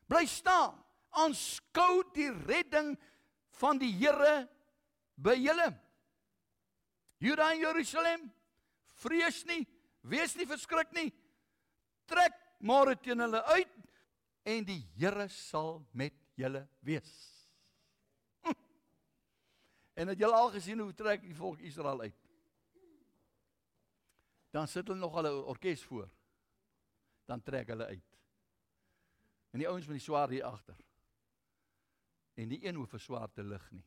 Bly 0.09 0.25
staan. 0.31 0.79
Aanskou 1.13 2.01
die 2.17 2.31
redding 2.47 2.95
van 3.61 3.81
die 3.83 3.93
Here 3.93 4.47
by 5.23 5.37
julle. 5.39 5.69
Juda 7.23 7.53
en 7.55 7.61
Jerusalem, 7.63 8.25
vrees 9.05 9.45
nie, 9.47 9.63
wees 10.03 10.35
nie 10.39 10.47
verskrik 10.51 10.91
nie. 10.97 11.13
Trek 12.11 12.35
môre 12.67 12.97
teen 12.99 13.23
hulle 13.23 13.43
uit 13.55 13.77
en 14.51 14.67
die 14.67 14.81
Here 14.99 15.29
sal 15.31 15.85
met 15.95 16.17
julle 16.39 16.65
wees. 16.83 17.13
Hm. 18.43 18.57
En 20.03 20.09
het 20.09 20.19
julle 20.19 20.35
al 20.35 20.51
gesien 20.55 20.81
hoe 20.81 20.95
trek 20.97 21.23
die 21.23 21.37
volk 21.37 21.61
Israel 21.69 22.01
uit? 22.01 22.19
Dan 24.53 24.69
sit 24.69 24.89
hulle 24.89 25.01
nog 25.01 25.15
hulle 25.15 25.33
orkes 25.53 25.85
voor. 25.85 26.09
Dan 27.29 27.43
trek 27.45 27.71
hulle 27.73 27.87
uit. 27.87 28.17
En 29.53 29.61
die 29.61 29.69
ouens 29.69 29.87
met 29.87 30.01
die 30.01 30.05
swaard 30.05 30.33
hier 30.33 30.45
agter. 30.49 30.77
En 32.35 32.49
die 32.49 32.61
een 32.65 32.75
hoef 32.75 32.93
'n 32.93 32.99
swaard 32.99 33.35
te 33.35 33.45
lig 33.45 33.71
nie. 33.71 33.85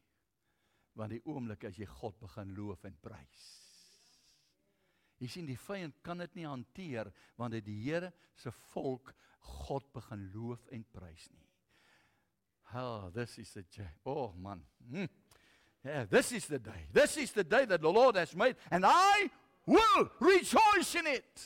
Want 0.95 1.11
die 1.11 1.21
oomblik 1.27 1.65
as 1.67 1.77
jy 1.79 1.87
God 1.99 2.17
begin 2.21 2.53
loof 2.55 2.85
en 2.87 2.95
prys. 3.03 3.45
Jy 5.19 5.29
sien 5.31 5.47
die 5.47 5.59
vyand 5.59 5.95
kan 6.03 6.19
dit 6.23 6.35
nie 6.39 6.47
hanteer 6.47 7.11
want 7.39 7.55
dit 7.55 7.65
die 7.65 7.81
Here 7.83 8.11
se 8.39 8.51
volk 8.73 9.13
God 9.65 9.87
begin 9.95 10.29
loof 10.33 10.63
en 10.75 10.85
prys 10.95 11.27
nie. 11.31 11.43
Oh, 12.75 13.09
this 13.13 13.37
is 13.39 13.51
the 13.53 13.63
day. 13.75 13.91
Oh 14.05 14.33
man. 14.37 14.63
Hmm. 14.89 15.05
Yeah, 15.85 16.05
this 16.09 16.31
is 16.31 16.47
the 16.47 16.59
day. 16.59 16.87
This 16.91 17.15
is 17.17 17.31
the 17.31 17.43
day 17.43 17.65
that 17.65 17.81
the 17.81 17.91
Lord 17.91 18.15
has 18.15 18.35
made 18.35 18.55
and 18.71 18.85
I 18.85 19.29
will 19.65 20.09
rejoice 20.19 20.95
in 20.95 21.07
it. 21.07 21.45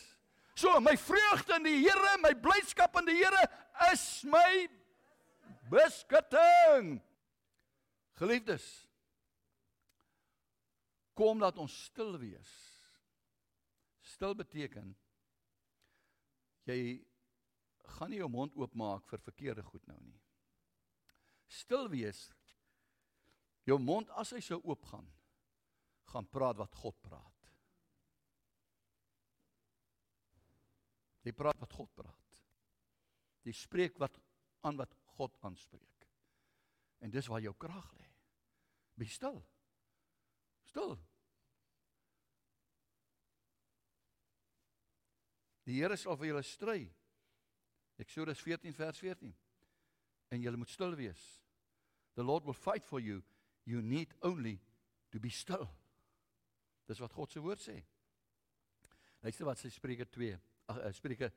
So 0.56 0.80
my 0.80 0.96
vreugde 0.96 1.56
in 1.56 1.64
die 1.64 1.80
Here, 1.80 2.18
my 2.22 2.34
blydskap 2.34 2.98
in 3.00 3.06
die 3.06 3.16
Here 3.16 3.46
is 3.92 4.24
my 4.24 4.68
beskutting. 5.72 7.00
Geliefdes, 8.20 8.89
kom 11.20 11.42
dat 11.44 11.60
ons 11.60 11.76
stil 11.90 12.16
wees. 12.22 12.56
Stil 14.08 14.38
beteken 14.40 14.96
jy 16.70 16.80
gaan 17.98 18.12
nie 18.14 18.22
jou 18.22 18.30
mond 18.32 18.56
oopmaak 18.60 19.08
vir 19.10 19.22
verkeerde 19.26 19.66
goed 19.66 19.86
nou 19.90 19.98
nie. 20.04 20.20
Stil 21.50 21.90
wees. 21.92 22.28
Jou 23.68 23.80
mond 23.82 24.10
as 24.22 24.32
hy 24.36 24.40
sou 24.46 24.60
oopgaan, 24.62 25.08
gaan 26.14 26.30
praat 26.30 26.60
wat 26.62 26.78
God 26.78 26.98
praat. 27.06 27.50
Jy 31.26 31.34
praat 31.36 31.60
wat 31.62 31.74
God 31.76 31.92
praat. 31.98 32.42
Jy 33.46 33.54
spreek 33.58 34.00
wat 34.02 34.16
aan 34.66 34.78
wat 34.80 34.94
God 35.18 35.36
aanspreek. 35.46 36.08
En 37.04 37.12
dis 37.12 37.28
waar 37.32 37.44
jou 37.44 37.54
krag 37.58 37.92
lê. 37.98 38.08
Be 39.00 39.08
stil. 39.10 39.42
Stil. 40.70 40.98
Die 45.70 45.78
Here 45.78 45.98
sal 46.02 46.18
vir 46.18 46.32
julle 46.32 46.46
stry. 46.46 46.80
Eksodus 48.02 48.42
14 48.42 48.74
vers 48.74 48.98
14. 49.04 49.34
En 50.34 50.42
julle 50.42 50.58
moet 50.58 50.72
stil 50.72 50.96
wees. 50.98 51.22
The 52.18 52.26
Lord 52.26 52.48
will 52.48 52.58
fight 52.58 52.88
for 52.88 53.02
you. 53.02 53.22
You 53.70 53.84
need 53.86 54.16
only 54.26 54.58
to 55.14 55.22
be 55.22 55.30
still. 55.30 55.68
Dis 56.90 57.02
wat 57.04 57.14
God 57.14 57.30
se 57.30 57.44
woord 57.44 57.62
sê. 57.62 57.78
Luister 59.22 59.46
wat 59.46 59.62
sy 59.62 59.70
Spreuke 59.70 60.08
2 60.10 60.34
ag 60.74 60.82
eh, 60.88 60.94
Spreuke 60.96 61.30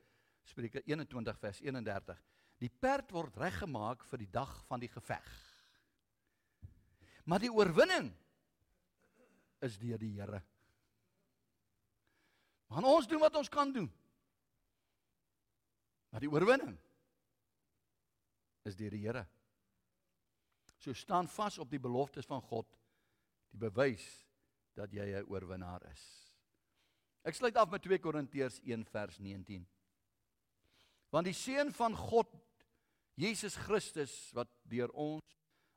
Spreuke 0.43 0.81
21 0.89 1.37
vers 1.39 1.61
31. 1.63 2.21
Die 2.59 2.71
perd 2.71 3.13
word 3.15 3.37
reggemaak 3.39 4.01
vir 4.09 4.23
die 4.25 4.31
dag 4.33 4.51
van 4.67 4.81
die 4.81 4.89
geveg. 4.91 5.29
Maar 7.29 7.45
die 7.45 7.51
oorwinning 7.53 8.09
is 9.63 9.77
deur 9.79 10.01
die 10.01 10.15
Here. 10.17 10.41
Want 12.73 12.89
ons 12.89 13.07
doen 13.07 13.21
wat 13.21 13.37
ons 13.39 13.51
kan 13.51 13.71
doen. 13.71 13.91
Maar 16.13 16.21
die 16.21 16.29
oorwinning 16.29 16.75
is 18.69 18.77
deur 18.77 18.93
die 18.93 19.01
Here. 19.01 19.23
So 20.77 20.93
staan 20.93 21.25
vas 21.31 21.57
op 21.57 21.71
die 21.71 21.81
beloftes 21.81 22.27
van 22.29 22.43
God, 22.45 22.67
die 23.49 23.57
bewys 23.57 24.05
dat 24.77 24.93
jy 24.93 25.09
'n 25.09 25.25
oorwinnaar 25.25 25.81
is. 25.89 26.03
Ek 27.23 27.33
sluit 27.33 27.57
af 27.57 27.69
met 27.69 27.81
2 27.81 27.99
Korintiërs 27.99 28.59
1 28.61 28.85
vers 28.85 29.17
19. 29.17 29.65
Want 31.09 31.25
die 31.25 31.33
seun 31.33 31.71
van 31.71 31.95
God 31.95 32.29
Jesus 33.15 33.55
Christus 33.55 34.31
wat 34.33 34.49
deur 34.63 34.89
ons 34.91 35.23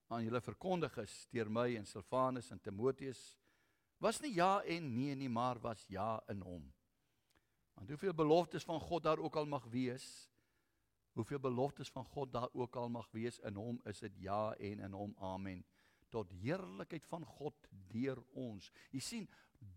aan 0.09 0.25
julle 0.25 0.41
verkondig 0.41 0.97
is 0.99 1.29
deur 1.31 1.49
my 1.49 1.77
en 1.77 1.87
Silvanus 1.87 2.51
en 2.51 2.61
Timoteus 2.61 3.39
was 3.99 4.21
nie 4.21 4.35
ja 4.35 4.63
en 4.63 4.95
nee 4.95 5.15
nie 5.15 5.29
maar 5.29 5.61
was 5.61 5.87
ja 5.89 6.23
in 6.29 6.41
hom. 6.41 6.76
Want 7.77 7.93
hoeveel 7.93 8.15
beloftes 8.17 8.65
van 8.65 8.81
God 8.81 9.05
daar 9.05 9.21
ook 9.21 9.37
al 9.37 9.47
mag 9.47 9.65
wees, 9.73 10.07
hoeveel 11.17 11.41
beloftes 11.41 11.91
van 11.93 12.05
God 12.05 12.33
daar 12.33 12.49
ook 12.53 12.77
al 12.77 12.89
mag 12.93 13.09
wees 13.13 13.39
in 13.49 13.57
hom 13.57 13.81
is 13.89 14.03
dit 14.05 14.21
ja 14.21 14.55
en 14.55 14.85
in 14.89 14.97
hom 14.97 15.15
amen 15.21 15.65
tot 16.13 16.31
heerlikheid 16.41 17.05
van 17.11 17.25
God 17.27 17.67
deur 17.91 18.21
ons. 18.39 18.69
Jy 18.95 19.01
sien, 19.03 19.25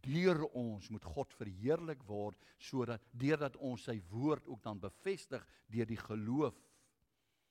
deur 0.03 0.43
ons 0.53 0.89
moet 0.93 1.03
God 1.03 1.33
verheerlik 1.33 2.03
word 2.07 2.37
sodat 2.61 3.03
deurdat 3.11 3.57
ons 3.57 3.87
sy 3.89 3.97
woord 4.11 4.47
ook 4.47 4.61
dan 4.63 4.79
bevestig 4.79 5.45
deur 5.71 5.89
die 5.89 5.99
geloof. 5.99 6.55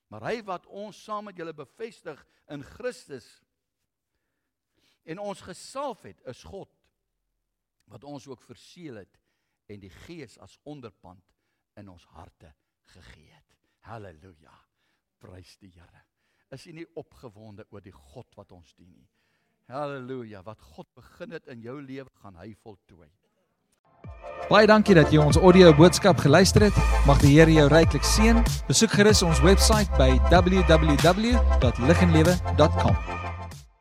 Maar 0.09 0.29
hy 0.31 0.39
wat 0.47 0.65
ons 0.69 1.03
saam 1.03 1.27
met 1.29 1.37
julle 1.37 1.53
bevestig 1.53 2.21
in 2.49 2.63
Christus 2.65 3.27
En 5.09 5.19
ons 5.19 5.41
gesalf 5.41 6.03
het 6.05 6.21
is 6.29 6.43
God 6.43 6.69
wat 7.89 8.03
ons 8.05 8.27
ook 8.29 8.41
verseël 8.45 9.01
het 9.01 9.17
en 9.69 9.79
die 9.83 9.91
Gees 10.03 10.37
as 10.41 10.57
onderpand 10.63 11.23
in 11.79 11.89
ons 11.89 12.05
harte 12.15 12.53
gegee 12.95 13.31
het. 13.31 13.55
Halleluja. 13.87 14.55
Prys 15.19 15.57
die 15.61 15.71
Here. 15.75 16.01
Is 16.55 16.65
u 16.67 16.71
nie 16.73 16.87
opgewonde 16.97 17.65
oor 17.69 17.81
die 17.85 17.93
God 17.93 18.35
wat 18.39 18.51
ons 18.55 18.73
dien 18.77 18.91
nie? 18.91 19.09
Halleluja. 19.69 20.41
Wat 20.43 20.61
God 20.73 20.87
begin 20.97 21.31
het 21.37 21.47
in 21.47 21.61
jou 21.61 21.81
lewe, 21.81 22.09
gaan 22.23 22.35
hy 22.41 22.55
voltooi. 22.63 23.09
Baie 24.49 24.65
dankie 24.65 24.95
dat 24.97 25.11
jy 25.13 25.19
ons 25.21 25.37
audio 25.37 25.69
boodskap 25.77 26.17
geluister 26.23 26.61
het. 26.69 26.77
Mag 27.05 27.21
die 27.21 27.35
Here 27.35 27.53
jou 27.53 27.67
ryklik 27.69 28.05
seën. 28.07 28.37
Besoek 28.71 28.91
gerus 28.97 29.21
ons 29.27 29.43
webwerf 29.45 29.89
by 29.99 30.11
www.liginlewe.com. 30.31 33.18